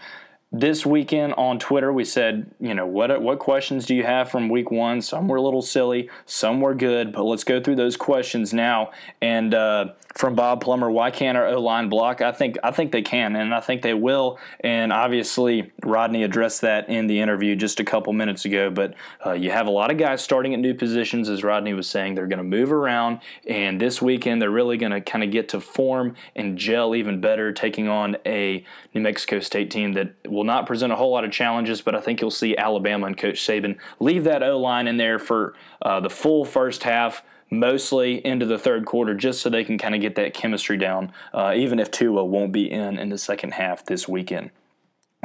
this 0.53 0.85
weekend 0.85 1.33
on 1.35 1.59
Twitter, 1.59 1.91
we 1.93 2.05
said, 2.05 2.51
you 2.61 2.75
know, 2.75 2.85
what 2.85 3.23
what 3.23 3.39
questions 3.39 3.87
do 3.87 3.95
you 3.95 4.05
have 4.05 4.31
from 4.31 4.51
week 4.51 4.71
one? 4.71 5.01
Some 5.01 5.27
were 5.27 5.39
a 5.39 5.43
little 5.43 5.63
silly, 5.63 6.11
some 6.27 6.61
were 6.61 6.75
good, 6.75 7.13
but 7.13 7.25
let's 7.25 7.43
go 7.43 7.61
through 7.61 7.77
those 7.77 7.97
questions 7.97 8.53
now. 8.53 8.91
And 9.23 9.55
uh, 9.55 9.93
from 10.15 10.35
Bob 10.35 10.61
Plummer, 10.61 10.91
why 10.91 11.11
can't 11.11 11.39
our 11.39 11.47
O 11.47 11.59
line 11.59 11.89
block? 11.89 12.21
I 12.21 12.33
think 12.33 12.59
I 12.63 12.71
think 12.71 12.93
they 12.93 13.01
can, 13.01 13.35
and 13.35 13.55
I 13.55 13.61
think 13.61 13.81
they 13.81 13.95
will. 13.95 14.39
And 14.61 14.93
obviously, 14.93 15.73
Rodney 15.83 16.23
addressed 16.23 16.61
that 16.61 16.91
in 16.91 17.07
the 17.07 17.19
interview 17.19 17.57
just 17.57 17.81
a 17.81 17.85
couple 17.85 18.13
minutes 18.13 18.45
ago. 18.45 18.69
But 18.69 18.95
uh, 19.25 19.33
you 19.33 19.51
have 19.51 19.67
a 19.67 19.71
lot 19.71 19.91
of 19.91 19.97
guys 19.97 20.23
starting 20.23 20.53
at 20.53 20.61
new 20.61 20.75
positions, 20.75 21.31
as 21.31 21.43
Rodney 21.43 21.73
was 21.73 21.89
saying. 21.89 22.15
They're 22.15 22.27
going 22.27 22.39
to 22.39 22.45
move 22.45 22.73
around, 22.73 23.21
and 23.47 23.81
this 23.81 24.03
weekend 24.03 24.43
they're 24.43 24.51
really 24.51 24.77
going 24.77 24.93
to 24.93 25.01
kind 25.01 25.25
of 25.25 25.31
get 25.31 25.49
to 25.51 25.61
form 25.61 26.15
and 26.37 26.59
gel 26.59 26.95
even 26.95 27.23
better, 27.23 27.53
taking 27.53 27.89
on 27.89 28.19
a 28.27 28.65
New 28.95 29.01
Mexico 29.01 29.41
State 29.41 29.71
team 29.71 29.95
that 29.95 30.13
will 30.29 30.42
will 30.43 30.47
not 30.49 30.67
present 30.67 30.93
a 30.93 30.97
whole 30.97 31.13
lot 31.13 31.25
of 31.25 31.31
challenges, 31.31 31.83
but 31.83 31.95
I 31.95 32.01
think 32.01 32.21
you'll 32.21 32.33
see 32.33 32.57
Alabama 32.57 33.07
and 33.07 33.17
Coach 33.17 33.47
Saban 33.47 33.79
leave 34.01 34.25
that 34.25 34.43
O 34.43 34.59
line 34.59 34.89
in 34.89 34.97
there 34.97 35.21
for 35.21 35.55
uh, 35.83 36.01
the 36.01 36.11
full 36.11 36.45
first 36.45 36.83
half 36.83 37.23
mostly 37.49 38.27
into 38.27 38.45
the 38.45 38.59
third 38.59 38.85
quarter 38.85 39.15
just 39.15 39.41
so 39.41 39.49
they 39.49 39.63
can 39.63 39.79
kind 39.79 39.95
of 39.95 40.01
get 40.01 40.17
that 40.17 40.35
chemistry 40.35 40.77
down, 40.77 41.13
uh, 41.33 41.53
even 41.55 41.79
if 41.79 41.93
Tua 41.93 42.25
won't 42.25 42.51
be 42.51 42.69
in 42.69 42.99
in 42.99 43.09
the 43.09 43.19
second 43.19 43.53
half 43.53 43.85
this 43.85 44.09
weekend. 44.09 44.51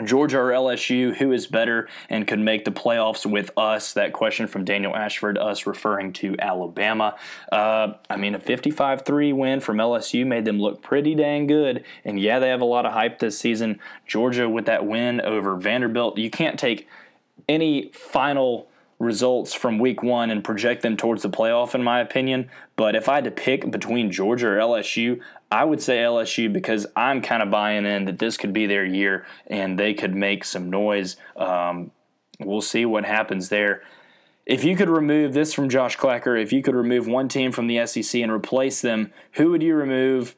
Georgia 0.05 0.38
or 0.39 0.51
LSU, 0.51 1.15
who 1.15 1.31
is 1.31 1.47
better 1.47 1.89
and 2.07 2.27
could 2.27 2.39
make 2.39 2.65
the 2.65 2.71
playoffs 2.71 3.25
with 3.25 3.49
us? 3.57 3.93
That 3.93 4.13
question 4.13 4.45
from 4.45 4.63
Daniel 4.63 4.95
Ashford, 4.95 5.39
us 5.39 5.65
referring 5.65 6.13
to 6.13 6.36
Alabama. 6.38 7.15
Uh, 7.51 7.93
I 8.07 8.17
mean, 8.17 8.36
a 8.36 8.39
55 8.39 9.01
3 9.01 9.33
win 9.33 9.60
from 9.60 9.77
LSU 9.77 10.25
made 10.25 10.45
them 10.45 10.60
look 10.60 10.83
pretty 10.83 11.15
dang 11.15 11.47
good. 11.47 11.83
And 12.05 12.19
yeah, 12.19 12.38
they 12.38 12.49
have 12.49 12.62
a 12.62 12.65
lot 12.65 12.86
of 12.86 12.93
hype 12.93 13.17
this 13.17 13.39
season. 13.39 13.79
Georgia 14.05 14.47
with 14.47 14.65
that 14.65 14.86
win 14.86 15.19
over 15.21 15.55
Vanderbilt. 15.55 16.19
You 16.19 16.29
can't 16.29 16.60
take 16.60 16.88
any 17.49 17.89
final 17.91 18.69
results 18.99 19.53
from 19.53 19.77
week 19.77 20.01
one 20.01 20.31
and 20.31 20.43
project 20.43 20.81
them 20.81 20.97
towards 20.97 21.21
the 21.21 21.29
playoff, 21.29 21.75
in 21.75 21.83
my 21.83 21.99
opinion. 21.99 22.49
But 22.75 22.95
if 22.95 23.07
I 23.07 23.15
had 23.15 23.23
to 23.25 23.31
pick 23.31 23.69
between 23.69 24.12
Georgia 24.12 24.47
or 24.47 24.57
LSU, 24.57 25.21
I 25.51 25.63
would 25.63 25.81
say 25.81 25.97
LSU 25.97 26.51
because 26.51 26.86
I'm 26.95 27.21
kind 27.21 27.41
of 27.41 27.49
buying 27.49 27.86
in 27.86 28.05
that 28.05 28.19
this 28.19 28.38
could 28.38 28.53
be 28.53 28.65
their 28.65 28.86
year 28.86 29.25
and 29.47 29.79
they 29.79 29.93
could 29.93 30.13
make 30.13 30.43
some 30.43 30.69
noise. 30.69 31.15
Um, 31.36 31.91
we'll 32.39 32.62
see 32.62 32.86
what 32.86 33.05
happens 33.05 33.49
there. 33.49 33.83
If 34.45 34.63
you 34.63 34.75
could 34.75 34.89
remove 34.89 35.33
this 35.33 35.53
from 35.53 35.69
Josh 35.69 35.97
Clacker, 35.97 36.41
if 36.41 36.53
you 36.53 36.62
could 36.62 36.75
remove 36.75 37.07
one 37.07 37.27
team 37.27 37.51
from 37.51 37.67
the 37.67 37.86
SEC 37.86 38.21
and 38.21 38.31
replace 38.31 38.81
them, 38.81 39.12
who 39.33 39.51
would 39.51 39.63
you 39.63 39.75
remove? 39.75 40.36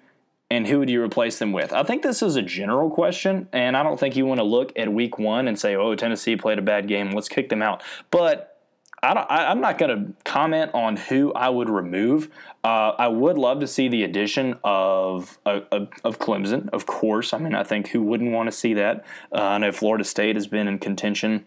and 0.52 0.68
who 0.68 0.80
would 0.80 0.90
you 0.90 1.02
replace 1.02 1.38
them 1.38 1.52
with? 1.52 1.72
I 1.74 1.84
think 1.84 2.02
this 2.02 2.22
is 2.24 2.36
a 2.36 2.42
general 2.42 2.90
question, 2.90 3.48
and 3.54 3.78
I 3.78 3.84
don't 3.84 4.00
think 4.00 4.16
you 4.16 4.26
want 4.26 4.40
to 4.40 4.44
look 4.44 4.74
at 4.76 4.92
week 4.92 5.20
one 5.20 5.48
and 5.48 5.60
say, 5.60 5.76
oh, 5.76 5.96
Tennessee 5.96 6.36
played 6.36 6.58
a 6.58 6.64
bad 6.64 6.88
game, 6.88 7.12
let's 7.12 7.30
kick 7.30 7.50
them 7.50 7.62
out. 7.62 7.84
But 8.10 8.59
I 9.02 9.52
am 9.52 9.62
not 9.62 9.78
going 9.78 9.98
to 9.98 10.14
comment 10.24 10.72
on 10.74 10.98
who 10.98 11.32
I 11.34 11.50
would 11.50 11.70
remove. 11.70 12.30
Uh, 12.64 12.92
I 12.98 13.08
would 13.08 13.38
love 13.38 13.62
to 13.62 13.68
see 13.68 13.88
the 13.88 14.04
addition 14.04 14.60
of, 14.64 15.38
of, 15.46 15.90
of 16.04 16.20
Clemson, 16.20 16.70
of 16.74 16.86
course. 16.86 17.34
I 17.34 17.38
mean, 17.38 17.56
I 17.56 17.64
think 17.64 17.90
who 17.90 18.02
wouldn't 18.02 18.32
want 18.32 18.48
to 18.48 18.52
see 18.52 18.74
that? 18.74 19.06
Uh, 19.34 19.42
I 19.42 19.58
know 19.60 19.72
Florida 19.72 20.04
State 20.04 20.36
has 20.36 20.48
been 20.48 20.68
in 20.68 20.80
contention 20.80 21.46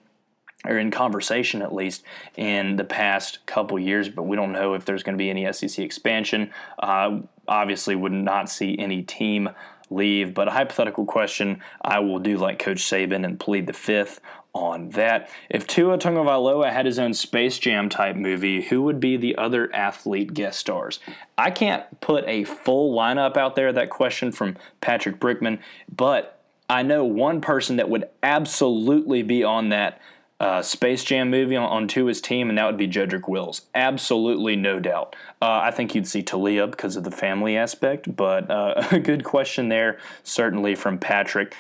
or 0.65 0.79
in 0.79 0.91
conversation 0.91 1.61
at 1.61 1.75
least 1.75 2.05
in 2.37 2.77
the 2.77 2.85
past 2.85 3.45
couple 3.47 3.79
years, 3.79 4.09
but 4.09 4.23
we 4.23 4.37
don't 4.37 4.53
know 4.53 4.75
if 4.75 4.85
there's 4.85 5.03
going 5.03 5.17
to 5.17 5.23
be 5.23 5.29
any 5.29 5.51
SEC 5.53 5.79
expansion. 5.85 6.51
Uh, 6.79 7.21
obviously, 7.49 7.97
would 7.97 8.13
not 8.13 8.49
see 8.49 8.79
any 8.79 9.03
team 9.03 9.51
leave, 9.91 10.35
but 10.35 10.49
a 10.49 10.53
hypothetical 10.53 11.05
question, 11.05 11.61
I 11.83 11.99
will 11.99 12.19
do 12.19 12.39
like 12.39 12.59
Coach 12.59 12.79
Saban 12.79 13.25
and 13.25 13.39
plead 13.39 13.67
the 13.67 13.73
fifth 13.73 14.21
on 14.55 14.91
that. 14.91 15.31
If 15.49 15.67
Tua 15.67 15.99
Tagovailoa 15.99 16.73
had 16.73 16.87
his 16.87 16.99
own 16.99 17.15
Space 17.15 17.59
Jam 17.59 17.89
type 17.89 18.17
movie, 18.17 18.63
who 18.63 18.83
would 18.83 19.01
be 19.01 19.17
the 19.17 19.37
other 19.37 19.75
athlete 19.75 20.35
guest 20.35 20.59
stars? 20.59 21.01
I 21.39 21.51
can't 21.51 22.01
put 22.01 22.25
a 22.27 22.45
full 22.45 22.95
lineup 22.95 23.37
out 23.37 23.57
there. 23.57 23.73
That 23.73 23.91
question 23.91 24.33
from 24.33 24.57
Patrick 24.81 25.19
Brickman, 25.19 25.59
but 25.95 26.39
I 26.69 26.83
know 26.83 27.05
one 27.05 27.41
person 27.41 27.77
that 27.77 27.89
would 27.89 28.09
absolutely 28.23 29.23
be 29.23 29.43
on 29.45 29.71
that 29.71 30.01
uh, 30.43 30.61
Space 30.61 31.05
Jam 31.05 31.31
movie 31.31 31.55
on, 31.55 31.69
on 31.69 31.87
Tua's 31.87 32.21
team, 32.21 32.49
and 32.49 32.59
that 32.59 32.67
would 32.67 32.77
be 32.77 32.89
Jedrick 32.89 33.29
Wills. 33.29 33.63
Absolutely, 33.77 34.57
no 34.57 34.81
doubt. 34.81 35.15
Uh, 35.41 35.61
I 35.63 35.71
think 35.71 35.95
you'd 35.95 36.09
see 36.09 36.23
Taulia 36.23 36.69
because 36.69 36.97
of 36.97 37.05
the 37.05 37.13
family 37.13 37.57
aspect, 37.57 38.17
but 38.17 38.51
uh, 38.51 38.89
a 38.91 38.99
good 38.99 39.23
question 39.23 39.69
there, 39.69 39.99
certainly 40.25 40.75
from 40.75 40.99
Patrick. 40.99 41.55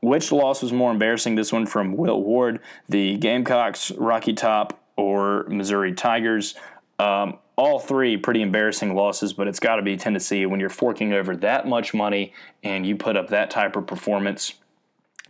Which 0.00 0.30
loss 0.30 0.62
was 0.62 0.72
more 0.72 0.90
embarrassing? 0.90 1.34
This 1.34 1.52
one 1.52 1.66
from 1.66 1.96
Will 1.96 2.22
Ward, 2.22 2.60
the 2.88 3.16
Gamecocks, 3.16 3.90
Rocky 3.92 4.32
Top, 4.32 4.78
or 4.96 5.44
Missouri 5.48 5.92
Tigers. 5.94 6.54
Um, 6.98 7.38
all 7.56 7.78
three 7.78 8.16
pretty 8.16 8.42
embarrassing 8.42 8.94
losses, 8.94 9.32
but 9.32 9.48
it's 9.48 9.60
got 9.60 9.76
to 9.76 9.82
be 9.82 9.96
Tennessee 9.96 10.44
when 10.46 10.60
you're 10.60 10.68
forking 10.68 11.12
over 11.12 11.34
that 11.36 11.66
much 11.66 11.94
money 11.94 12.34
and 12.62 12.86
you 12.86 12.96
put 12.96 13.16
up 13.16 13.28
that 13.28 13.50
type 13.50 13.76
of 13.76 13.86
performance. 13.86 14.54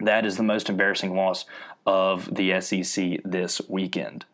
That 0.01 0.27
is 0.27 0.37
the 0.37 0.43
most 0.43 0.69
embarrassing 0.69 1.15
loss 1.15 1.47
of 1.87 2.35
the 2.35 2.61
SEC 2.61 3.21
this 3.25 3.61
weekend. 3.69 4.25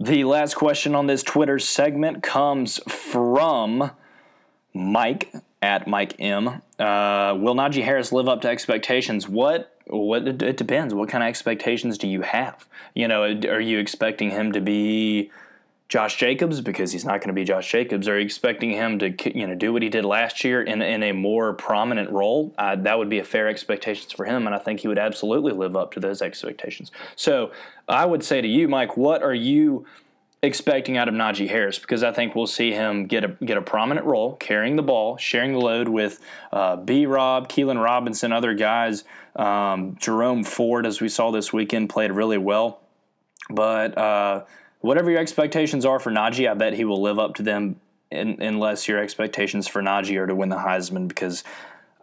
The 0.00 0.24
last 0.24 0.54
question 0.54 0.94
on 0.94 1.08
this 1.08 1.22
Twitter 1.22 1.58
segment 1.58 2.22
comes 2.22 2.78
from 2.88 3.90
Mike 4.72 5.34
at 5.62 5.86
Mike 5.86 6.14
M. 6.18 6.48
Uh, 6.78 7.36
will 7.38 7.54
Najee 7.54 7.84
Harris 7.84 8.12
live 8.12 8.28
up 8.28 8.40
to 8.42 8.48
expectations? 8.48 9.28
What? 9.28 9.76
What? 9.86 10.26
It 10.26 10.56
depends. 10.56 10.94
What 10.94 11.08
kind 11.08 11.22
of 11.22 11.28
expectations 11.28 11.98
do 11.98 12.08
you 12.08 12.22
have? 12.22 12.66
You 12.94 13.08
know, 13.08 13.22
are 13.22 13.60
you 13.60 13.78
expecting 13.78 14.30
him 14.30 14.52
to 14.52 14.60
be 14.60 15.30
Josh 15.88 16.16
Jacobs 16.16 16.60
because 16.60 16.92
he's 16.92 17.04
not 17.04 17.20
going 17.20 17.28
to 17.28 17.34
be 17.34 17.44
Josh 17.44 17.70
Jacobs? 17.70 18.08
Are 18.08 18.18
you 18.18 18.24
expecting 18.24 18.70
him 18.70 18.98
to 19.00 19.38
you 19.38 19.46
know 19.46 19.54
do 19.54 19.72
what 19.72 19.82
he 19.82 19.88
did 19.88 20.04
last 20.04 20.44
year 20.44 20.62
in 20.62 20.80
in 20.80 21.02
a 21.02 21.12
more 21.12 21.52
prominent 21.52 22.10
role? 22.10 22.54
Uh, 22.56 22.76
that 22.76 22.96
would 22.96 23.10
be 23.10 23.18
a 23.18 23.24
fair 23.24 23.48
expectations 23.48 24.12
for 24.12 24.24
him, 24.24 24.46
and 24.46 24.54
I 24.54 24.58
think 24.58 24.80
he 24.80 24.88
would 24.88 24.98
absolutely 24.98 25.52
live 25.52 25.76
up 25.76 25.92
to 25.92 26.00
those 26.00 26.22
expectations. 26.22 26.92
So 27.16 27.50
I 27.88 28.06
would 28.06 28.22
say 28.22 28.40
to 28.40 28.48
you, 28.48 28.68
Mike, 28.68 28.96
what 28.96 29.22
are 29.22 29.34
you 29.34 29.84
expecting 30.42 30.96
out 30.96 31.08
of 31.08 31.14
Najee 31.14 31.48
Harris 31.48 31.78
because 31.78 32.02
I 32.02 32.12
think 32.12 32.34
we'll 32.34 32.46
see 32.46 32.72
him 32.72 33.06
get 33.06 33.24
a 33.24 33.28
get 33.44 33.56
a 33.56 33.62
prominent 33.62 34.06
role 34.06 34.36
carrying 34.36 34.76
the 34.76 34.82
ball, 34.82 35.16
sharing 35.16 35.52
the 35.52 35.58
load 35.58 35.88
with 35.88 36.20
uh, 36.52 36.76
B. 36.76 37.06
Rob, 37.06 37.48
Keilan 37.48 37.82
Robinson, 37.82 38.32
other 38.32 38.54
guys. 38.54 39.04
Um, 39.36 39.96
Jerome 40.00 40.44
Ford, 40.44 40.86
as 40.86 41.00
we 41.00 41.08
saw 41.08 41.30
this 41.30 41.52
weekend, 41.52 41.90
played 41.90 42.12
really 42.12 42.38
well. 42.38 42.80
But 43.50 43.96
uh, 43.98 44.44
whatever 44.80 45.10
your 45.10 45.20
expectations 45.20 45.84
are 45.84 45.98
for 45.98 46.10
Najee, 46.10 46.50
I 46.50 46.54
bet 46.54 46.74
he 46.74 46.84
will 46.84 47.02
live 47.02 47.18
up 47.18 47.34
to 47.36 47.42
them. 47.42 47.80
In, 48.10 48.42
unless 48.42 48.88
your 48.88 48.98
expectations 48.98 49.68
for 49.68 49.80
Najee 49.80 50.16
are 50.16 50.26
to 50.26 50.34
win 50.34 50.48
the 50.48 50.56
Heisman, 50.56 51.06
because 51.06 51.44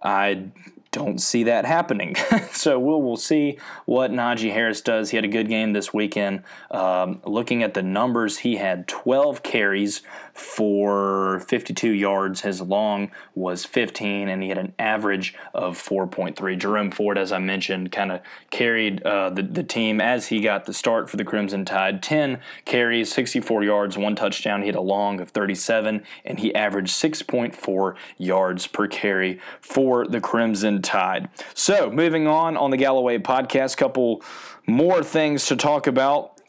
I 0.01 0.51
don't 0.97 1.19
see 1.19 1.43
that 1.43 1.65
happening. 1.65 2.15
so 2.51 2.79
we'll, 2.79 3.01
we'll 3.01 3.17
see 3.17 3.59
what 3.85 4.11
Najee 4.11 4.51
Harris 4.51 4.81
does. 4.81 5.11
He 5.11 5.17
had 5.17 5.25
a 5.25 5.29
good 5.29 5.47
game 5.47 5.73
this 5.73 5.93
weekend. 5.93 6.43
Um, 6.71 7.21
looking 7.23 7.61
at 7.61 7.75
the 7.75 7.83
numbers, 7.83 8.39
he 8.39 8.55
had 8.55 8.87
12 8.87 9.43
carries 9.43 10.01
for 10.33 11.39
52 11.47 11.89
yards. 11.91 12.41
His 12.41 12.61
long 12.61 13.11
was 13.35 13.65
15, 13.65 14.27
and 14.27 14.41
he 14.41 14.49
had 14.49 14.57
an 14.57 14.73
average 14.79 15.35
of 15.53 15.77
4.3. 15.77 16.57
Jerome 16.57 16.91
Ford, 16.91 17.17
as 17.17 17.31
I 17.31 17.39
mentioned, 17.39 17.91
kind 17.91 18.11
of 18.11 18.21
carried 18.49 19.03
uh, 19.03 19.29
the, 19.29 19.43
the 19.43 19.63
team 19.63 20.01
as 20.01 20.27
he 20.27 20.41
got 20.41 20.65
the 20.65 20.73
start 20.73 21.09
for 21.09 21.17
the 21.17 21.23
Crimson 21.23 21.65
Tide. 21.65 22.01
10 22.03 22.39
carries, 22.65 23.11
64 23.13 23.63
yards, 23.63 23.97
one 23.97 24.15
touchdown. 24.15 24.61
He 24.61 24.67
had 24.67 24.75
a 24.75 24.81
long 24.81 25.19
of 25.19 25.29
37, 25.29 26.03
and 26.25 26.39
he 26.39 26.53
averaged 26.53 26.93
6.4 26.93 27.95
yards 28.17 28.67
per 28.67 28.87
carry 28.87 29.39
for 29.61 30.07
the 30.07 30.21
Crimson 30.21 30.81
Tide. 30.87 31.29
So, 31.53 31.91
moving 31.91 32.27
on 32.27 32.57
on 32.57 32.71
the 32.71 32.77
Galloway 32.77 33.17
podcast, 33.19 33.77
couple 33.77 34.23
more 34.65 35.03
things 35.03 35.45
to 35.47 35.55
talk 35.55 35.85
about 35.85 36.41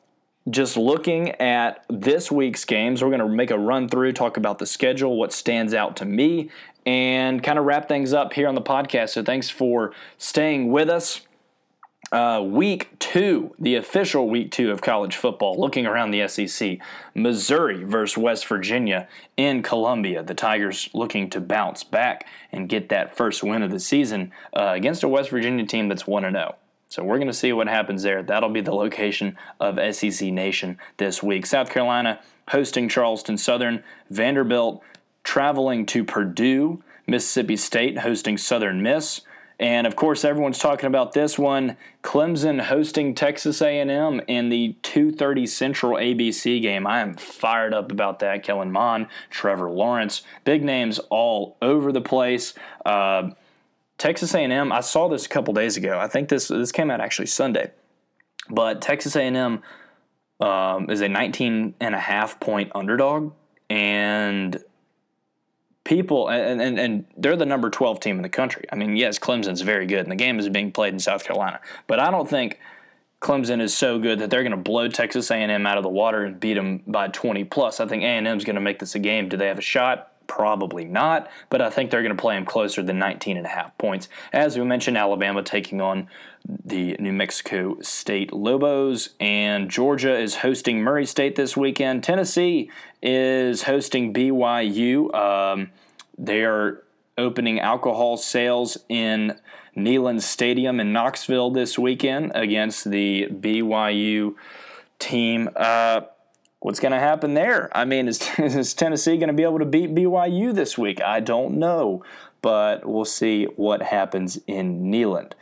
just 0.48 0.76
looking 0.76 1.30
at 1.32 1.84
this 1.90 2.30
week's 2.30 2.64
games, 2.64 3.02
we're 3.02 3.10
going 3.10 3.20
to 3.20 3.28
make 3.28 3.50
a 3.50 3.58
run 3.58 3.88
through, 3.88 4.12
talk 4.12 4.36
about 4.36 4.58
the 4.58 4.66
schedule, 4.66 5.16
what 5.16 5.32
stands 5.32 5.74
out 5.74 5.96
to 5.96 6.04
me, 6.04 6.50
and 6.86 7.42
kind 7.42 7.58
of 7.58 7.64
wrap 7.64 7.88
things 7.88 8.12
up 8.12 8.32
here 8.32 8.48
on 8.48 8.54
the 8.54 8.62
podcast. 8.62 9.10
So 9.10 9.22
thanks 9.22 9.50
for 9.50 9.92
staying 10.16 10.70
with 10.70 10.88
us. 10.88 11.20
Uh, 12.10 12.42
week 12.42 12.88
two, 12.98 13.54
the 13.58 13.74
official 13.74 14.30
week 14.30 14.50
two 14.50 14.70
of 14.70 14.80
college 14.80 15.16
football, 15.16 15.60
looking 15.60 15.84
around 15.86 16.10
the 16.10 16.26
SEC. 16.26 16.78
Missouri 17.14 17.84
versus 17.84 18.16
West 18.16 18.46
Virginia 18.46 19.06
in 19.36 19.62
Columbia. 19.62 20.22
The 20.22 20.34
Tigers 20.34 20.88
looking 20.94 21.28
to 21.30 21.40
bounce 21.40 21.84
back 21.84 22.26
and 22.50 22.68
get 22.68 22.88
that 22.88 23.14
first 23.14 23.42
win 23.42 23.62
of 23.62 23.70
the 23.70 23.80
season 23.80 24.32
uh, 24.56 24.72
against 24.74 25.02
a 25.02 25.08
West 25.08 25.28
Virginia 25.28 25.66
team 25.66 25.88
that's 25.88 26.06
1 26.06 26.22
0. 26.22 26.56
So 26.88 27.04
we're 27.04 27.18
going 27.18 27.28
to 27.28 27.34
see 27.34 27.52
what 27.52 27.68
happens 27.68 28.02
there. 28.02 28.22
That'll 28.22 28.48
be 28.48 28.62
the 28.62 28.74
location 28.74 29.36
of 29.60 29.78
SEC 29.94 30.32
Nation 30.32 30.78
this 30.96 31.22
week. 31.22 31.44
South 31.44 31.68
Carolina 31.68 32.20
hosting 32.48 32.88
Charleston 32.88 33.36
Southern, 33.36 33.84
Vanderbilt 34.08 34.82
traveling 35.22 35.84
to 35.84 36.02
Purdue, 36.02 36.82
Mississippi 37.06 37.56
State 37.56 37.98
hosting 37.98 38.38
Southern 38.38 38.82
Miss. 38.82 39.20
And 39.60 39.88
of 39.88 39.96
course, 39.96 40.24
everyone's 40.24 40.58
talking 40.58 40.86
about 40.86 41.12
this 41.12 41.38
one: 41.38 41.76
Clemson 42.02 42.60
hosting 42.62 43.14
Texas 43.14 43.60
A&M 43.60 44.20
in 44.28 44.48
the 44.50 44.76
2:30 44.82 45.48
Central 45.48 45.96
ABC 45.96 46.60
game. 46.60 46.86
I 46.86 47.00
am 47.00 47.14
fired 47.14 47.74
up 47.74 47.90
about 47.90 48.20
that. 48.20 48.42
Kellen 48.44 48.70
Mond, 48.70 49.08
Trevor 49.30 49.70
Lawrence, 49.70 50.22
big 50.44 50.62
names 50.62 51.00
all 51.10 51.56
over 51.60 51.90
the 51.90 52.00
place. 52.00 52.54
Uh, 52.86 53.30
Texas 53.98 54.32
A&M. 54.32 54.70
I 54.70 54.80
saw 54.80 55.08
this 55.08 55.26
a 55.26 55.28
couple 55.28 55.52
days 55.52 55.76
ago. 55.76 55.98
I 55.98 56.06
think 56.06 56.28
this 56.28 56.48
this 56.48 56.70
came 56.70 56.90
out 56.90 57.00
actually 57.00 57.26
Sunday, 57.26 57.72
but 58.48 58.80
Texas 58.80 59.16
A&M 59.16 59.60
um, 60.40 60.88
is 60.88 61.00
a 61.00 61.08
19 61.08 61.74
and 61.80 61.94
a 61.96 61.98
half 61.98 62.38
point 62.38 62.70
underdog, 62.76 63.32
and 63.68 64.62
people 65.88 66.28
and, 66.28 66.60
and 66.60 66.78
and 66.78 67.04
they're 67.16 67.36
the 67.36 67.46
number 67.46 67.70
12 67.70 67.98
team 67.98 68.16
in 68.16 68.22
the 68.22 68.28
country. 68.28 68.64
I 68.70 68.76
mean, 68.76 68.94
yes, 68.94 69.18
Clemson's 69.18 69.62
very 69.62 69.86
good, 69.86 70.00
and 70.00 70.10
the 70.10 70.16
game 70.16 70.38
is 70.38 70.48
being 70.48 70.70
played 70.70 70.92
in 70.92 71.00
South 71.00 71.24
Carolina, 71.24 71.60
but 71.88 71.98
I 71.98 72.10
don't 72.10 72.28
think. 72.28 72.60
Clemson 73.20 73.60
is 73.60 73.76
so 73.76 73.98
good 73.98 74.20
that 74.20 74.30
they're 74.30 74.44
going 74.44 74.52
to 74.52 74.56
blow 74.56 74.86
Texas 74.86 75.32
A&M 75.32 75.66
out 75.66 75.76
of 75.76 75.82
the 75.82 75.88
water 75.88 76.22
and 76.22 76.38
beat 76.38 76.54
them 76.54 76.84
by 76.86 77.08
20 77.08 77.42
plus. 77.46 77.80
I 77.80 77.86
think 77.88 78.04
A&M 78.04 78.24
is 78.28 78.44
going 78.44 78.54
to 78.54 78.60
make 78.60 78.78
this 78.78 78.94
a 78.94 79.00
game. 79.00 79.28
Do 79.28 79.36
they 79.36 79.48
have 79.48 79.58
a 79.58 79.60
shot? 79.60 80.12
Probably 80.28 80.84
not, 80.84 81.28
but 81.50 81.60
I 81.60 81.68
think 81.68 81.90
they're 81.90 82.04
going 82.04 82.16
to 82.16 82.20
play 82.20 82.36
them 82.36 82.44
closer 82.44 82.80
than 82.80 82.96
19 83.00 83.36
and 83.36 83.44
a 83.44 83.48
half 83.48 83.76
points. 83.76 84.08
As 84.32 84.56
we 84.56 84.64
mentioned, 84.64 84.96
Alabama 84.96 85.42
taking 85.42 85.80
on 85.80 86.06
the 86.64 86.96
New 87.00 87.12
Mexico 87.12 87.78
State 87.80 88.32
Lobos, 88.32 89.10
and 89.18 89.68
Georgia 89.68 90.16
is 90.16 90.36
hosting 90.36 90.82
Murray 90.82 91.06
State 91.06 91.34
this 91.34 91.56
weekend. 91.56 92.04
Tennessee 92.04 92.70
is 93.02 93.62
hosting 93.62 94.12
BYU. 94.12 95.14
Um, 95.14 95.70
they 96.16 96.44
are 96.44 96.82
opening 97.16 97.60
alcohol 97.60 98.16
sales 98.16 98.78
in 98.88 99.38
Neyland 99.76 100.22
Stadium 100.22 100.80
in 100.80 100.92
Knoxville 100.92 101.50
this 101.50 101.78
weekend 101.78 102.32
against 102.34 102.90
the 102.90 103.28
BYU 103.30 104.34
team. 104.98 105.48
Uh, 105.54 106.02
what's 106.60 106.80
going 106.80 106.92
to 106.92 106.98
happen 106.98 107.34
there? 107.34 107.76
I 107.76 107.84
mean, 107.84 108.08
is, 108.08 108.28
is 108.38 108.74
Tennessee 108.74 109.16
going 109.16 109.28
to 109.28 109.34
be 109.34 109.44
able 109.44 109.60
to 109.60 109.64
beat 109.64 109.94
BYU 109.94 110.54
this 110.54 110.76
week? 110.76 111.00
I 111.00 111.20
don't 111.20 111.58
know, 111.58 112.04
but 112.42 112.86
we'll 112.86 113.04
see 113.04 113.44
what 113.44 113.82
happens 113.82 114.38
in 114.46 114.84
Neyland. 114.90 115.32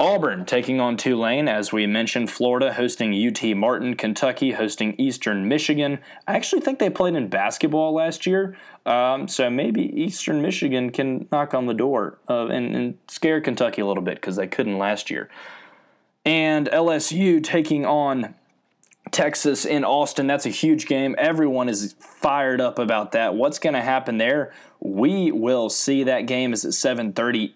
Auburn 0.00 0.44
taking 0.44 0.80
on 0.80 0.96
Tulane, 0.96 1.46
as 1.46 1.72
we 1.72 1.86
mentioned. 1.86 2.30
Florida 2.30 2.72
hosting 2.72 3.14
UT 3.14 3.56
Martin. 3.56 3.94
Kentucky 3.94 4.52
hosting 4.52 4.94
Eastern 4.98 5.46
Michigan. 5.46 6.00
I 6.26 6.34
actually 6.34 6.62
think 6.62 6.80
they 6.80 6.90
played 6.90 7.14
in 7.14 7.28
basketball 7.28 7.94
last 7.94 8.26
year, 8.26 8.56
um, 8.86 9.28
so 9.28 9.48
maybe 9.48 9.82
Eastern 10.02 10.42
Michigan 10.42 10.90
can 10.90 11.28
knock 11.30 11.54
on 11.54 11.66
the 11.66 11.74
door 11.74 12.18
uh, 12.28 12.46
and, 12.46 12.74
and 12.74 12.98
scare 13.06 13.40
Kentucky 13.40 13.82
a 13.82 13.86
little 13.86 14.02
bit 14.02 14.16
because 14.16 14.34
they 14.34 14.48
couldn't 14.48 14.78
last 14.78 15.10
year. 15.10 15.28
And 16.24 16.68
LSU 16.68 17.42
taking 17.42 17.86
on 17.86 18.34
Texas 19.12 19.64
in 19.64 19.84
Austin. 19.84 20.26
That's 20.26 20.46
a 20.46 20.50
huge 20.50 20.86
game. 20.86 21.14
Everyone 21.18 21.68
is 21.68 21.94
fired 22.00 22.60
up 22.60 22.80
about 22.80 23.12
that. 23.12 23.36
What's 23.36 23.60
going 23.60 23.74
to 23.74 23.82
happen 23.82 24.18
there? 24.18 24.52
We 24.80 25.30
will 25.30 25.70
see. 25.70 26.02
That 26.04 26.22
game 26.22 26.52
is 26.52 26.64
at 26.64 26.72
7:30 26.72 27.52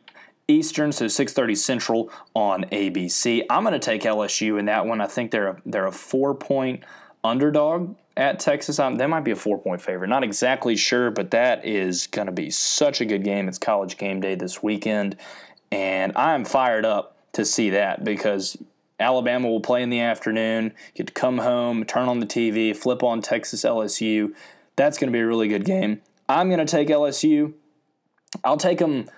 Eastern, 0.48 0.92
so 0.92 1.04
6:30 1.04 1.56
Central 1.56 2.10
on 2.34 2.64
ABC. 2.72 3.44
I'm 3.50 3.62
going 3.62 3.74
to 3.74 3.78
take 3.78 4.02
LSU 4.02 4.58
in 4.58 4.64
that 4.64 4.86
one. 4.86 5.00
I 5.00 5.06
think 5.06 5.30
they're 5.30 5.48
a, 5.48 5.62
they're 5.66 5.86
a 5.86 5.92
four 5.92 6.34
point 6.34 6.84
underdog 7.22 7.94
at 8.16 8.40
Texas. 8.40 8.78
Um, 8.78 8.96
they 8.96 9.06
might 9.06 9.24
be 9.24 9.30
a 9.30 9.36
four 9.36 9.58
point 9.58 9.82
favorite. 9.82 10.08
Not 10.08 10.24
exactly 10.24 10.74
sure, 10.74 11.10
but 11.10 11.30
that 11.32 11.66
is 11.66 12.06
going 12.06 12.26
to 12.26 12.32
be 12.32 12.50
such 12.50 13.02
a 13.02 13.04
good 13.04 13.24
game. 13.24 13.46
It's 13.46 13.58
college 13.58 13.98
game 13.98 14.20
day 14.20 14.34
this 14.34 14.62
weekend, 14.62 15.16
and 15.70 16.16
I'm 16.16 16.46
fired 16.46 16.86
up 16.86 17.16
to 17.32 17.44
see 17.44 17.70
that 17.70 18.02
because 18.02 18.56
Alabama 18.98 19.48
will 19.48 19.60
play 19.60 19.82
in 19.82 19.90
the 19.90 20.00
afternoon. 20.00 20.72
Get 20.94 21.08
to 21.08 21.12
come 21.12 21.38
home, 21.38 21.84
turn 21.84 22.08
on 22.08 22.20
the 22.20 22.26
TV, 22.26 22.74
flip 22.74 23.02
on 23.02 23.20
Texas 23.20 23.64
LSU. 23.64 24.34
That's 24.76 24.98
going 24.98 25.12
to 25.12 25.16
be 25.16 25.20
a 25.20 25.26
really 25.26 25.48
good 25.48 25.64
game. 25.64 26.00
I'm 26.28 26.48
going 26.48 26.64
to 26.64 26.70
take 26.70 26.88
LSU. 26.88 27.52
I'll 28.44 28.56
take 28.56 28.78
them. 28.78 29.08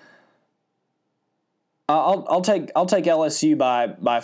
I'll 1.99 2.25
I'll 2.29 2.41
take 2.41 2.71
I'll 2.75 2.85
take 2.85 3.05
LSU 3.05 3.57
by 3.57 3.87
by 3.87 4.21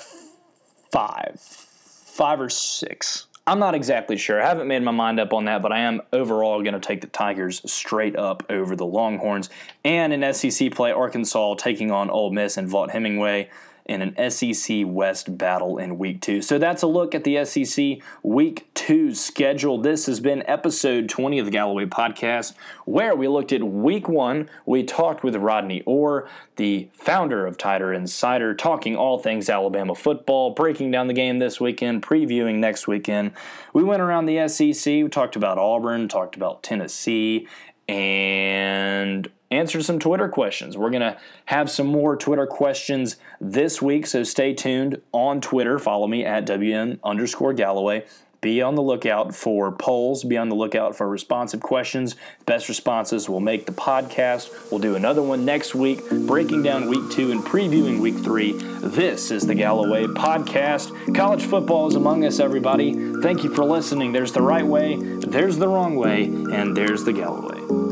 five, 0.91 1.39
five 1.39 2.39
or 2.39 2.49
six. 2.49 3.27
I'm 3.45 3.60
not 3.60 3.75
exactly 3.75 4.17
sure. 4.17 4.41
I 4.41 4.45
haven't 4.45 4.67
made 4.67 4.84
my 4.84 4.91
mind 4.91 5.21
up 5.21 5.32
on 5.32 5.45
that, 5.45 5.62
but 5.62 5.71
I 5.71 5.80
am 5.80 6.01
overall 6.12 6.62
going 6.62 6.73
to 6.73 6.82
take 6.82 6.99
the 6.99 7.08
Tigers 7.08 7.62
straight 7.71 8.17
up 8.17 8.43
over 8.49 8.75
the 8.75 8.86
Longhorns. 8.86 9.49
And 9.86 10.12
in 10.12 10.34
SEC 10.34 10.71
play, 10.71 10.91
Arkansas 10.91 11.56
taking 11.56 11.89
on 11.89 12.10
Ole 12.10 12.34
Miss 12.34 12.58
and 12.58 12.67
Vaught-Hemingway 12.67 13.49
in 13.88 14.02
an 14.02 14.30
SEC 14.30 14.84
West 14.86 15.38
battle 15.38 15.78
in 15.78 15.97
week 15.97 16.21
two. 16.21 16.41
So 16.41 16.58
that's 16.58 16.82
a 16.82 16.88
look 16.88 17.15
at 17.15 17.23
the 17.23 17.43
SEC 17.45 18.00
week 18.21 18.67
two 18.73 19.15
schedule. 19.15 19.82
This 19.82 20.06
has 20.06 20.19
been 20.19 20.43
episode 20.45 21.10
20 21.10 21.39
of 21.39 21.45
the 21.45 21.52
Galloway 21.52 21.86
podcast, 21.86 22.54
where 22.86 23.15
we 23.15 23.28
looked 23.28 23.54
at 23.54 23.63
week 23.63 24.10
one. 24.10 24.50
We 24.65 24.84
talked 24.84 25.23
with 25.23 25.36
Rodney 25.36 25.84
Orr, 25.86 26.30
the 26.58 26.89
founder 26.93 27.47
of 27.47 27.58
Tider 27.58 27.95
Insider, 27.95 28.54
talking 28.54 28.95
all 28.95 29.19
things 29.19 29.50
Alabama 29.50 29.95
football, 29.95 30.52
breaking 30.52 30.91
down 30.91 31.08
the 31.08 31.13
game 31.13 31.39
this 31.39 31.62
weekend, 31.62 32.04
previewing 32.04 32.56
next 32.56 32.88
weekend. 32.88 33.32
We 33.73 33.84
went 33.84 34.02
around 34.02 34.26
the 34.26 34.47
SEC, 34.47 34.86
we 34.86 35.08
talked 35.08 35.36
about 35.36 35.58
Auburn, 35.58 36.10
talked 36.10 36.36
about 36.36 36.62
Tennessee, 36.62 37.47
and 37.88 39.30
answer 39.51 39.81
some 39.81 39.99
Twitter 39.99 40.27
questions. 40.27 40.77
We're 40.77 40.89
going 40.89 41.01
to 41.01 41.17
have 41.45 41.69
some 41.69 41.88
more 41.88 42.15
Twitter 42.15 42.45
questions 42.47 43.17
this 43.39 43.81
week, 43.81 44.05
so 44.05 44.23
stay 44.23 44.53
tuned 44.53 45.01
on 45.12 45.41
Twitter. 45.41 45.79
Follow 45.79 46.07
me 46.07 46.25
at 46.25 46.45
WM 46.45 46.99
underscore 47.03 47.53
Galloway. 47.53 48.05
be 48.39 48.62
on 48.62 48.75
the 48.75 48.81
lookout 48.81 49.33
for 49.33 49.71
polls, 49.71 50.23
be 50.23 50.38
on 50.38 50.47
the 50.49 50.55
lookout 50.55 50.95
for 50.95 51.10
responsive 51.10 51.60
questions. 51.60 52.15
Best 52.45 52.69
responses 52.69 53.27
will 53.27 53.39
make 53.39 53.65
the 53.65 53.71
podcast. 53.71 54.71
We'll 54.71 54.79
do 54.79 54.95
another 54.95 55.23
one 55.23 55.43
next 55.43 55.73
week, 55.73 56.07
breaking 56.10 56.63
down 56.63 56.88
week 56.88 57.10
two 57.12 57.31
and 57.31 57.41
previewing 57.41 57.99
week 57.99 58.15
three. 58.15 58.53
This 58.53 59.31
is 59.31 59.47
the 59.47 59.55
Galloway 59.55 60.05
Podcast. 60.05 61.15
College 61.15 61.45
football 61.45 61.88
is 61.88 61.95
among 61.95 62.25
us, 62.25 62.39
everybody. 62.39 62.93
Thank 63.21 63.43
you 63.43 63.53
for 63.53 63.65
listening. 63.65 64.12
There's 64.12 64.33
the 64.33 64.41
right 64.41 64.65
way, 64.65 64.97
there's 64.97 65.57
the 65.57 65.67
wrong 65.67 65.95
way, 65.95 66.25
and 66.25 66.77
there's 66.77 67.03
the 67.03 67.13
Galloway. 67.13 67.87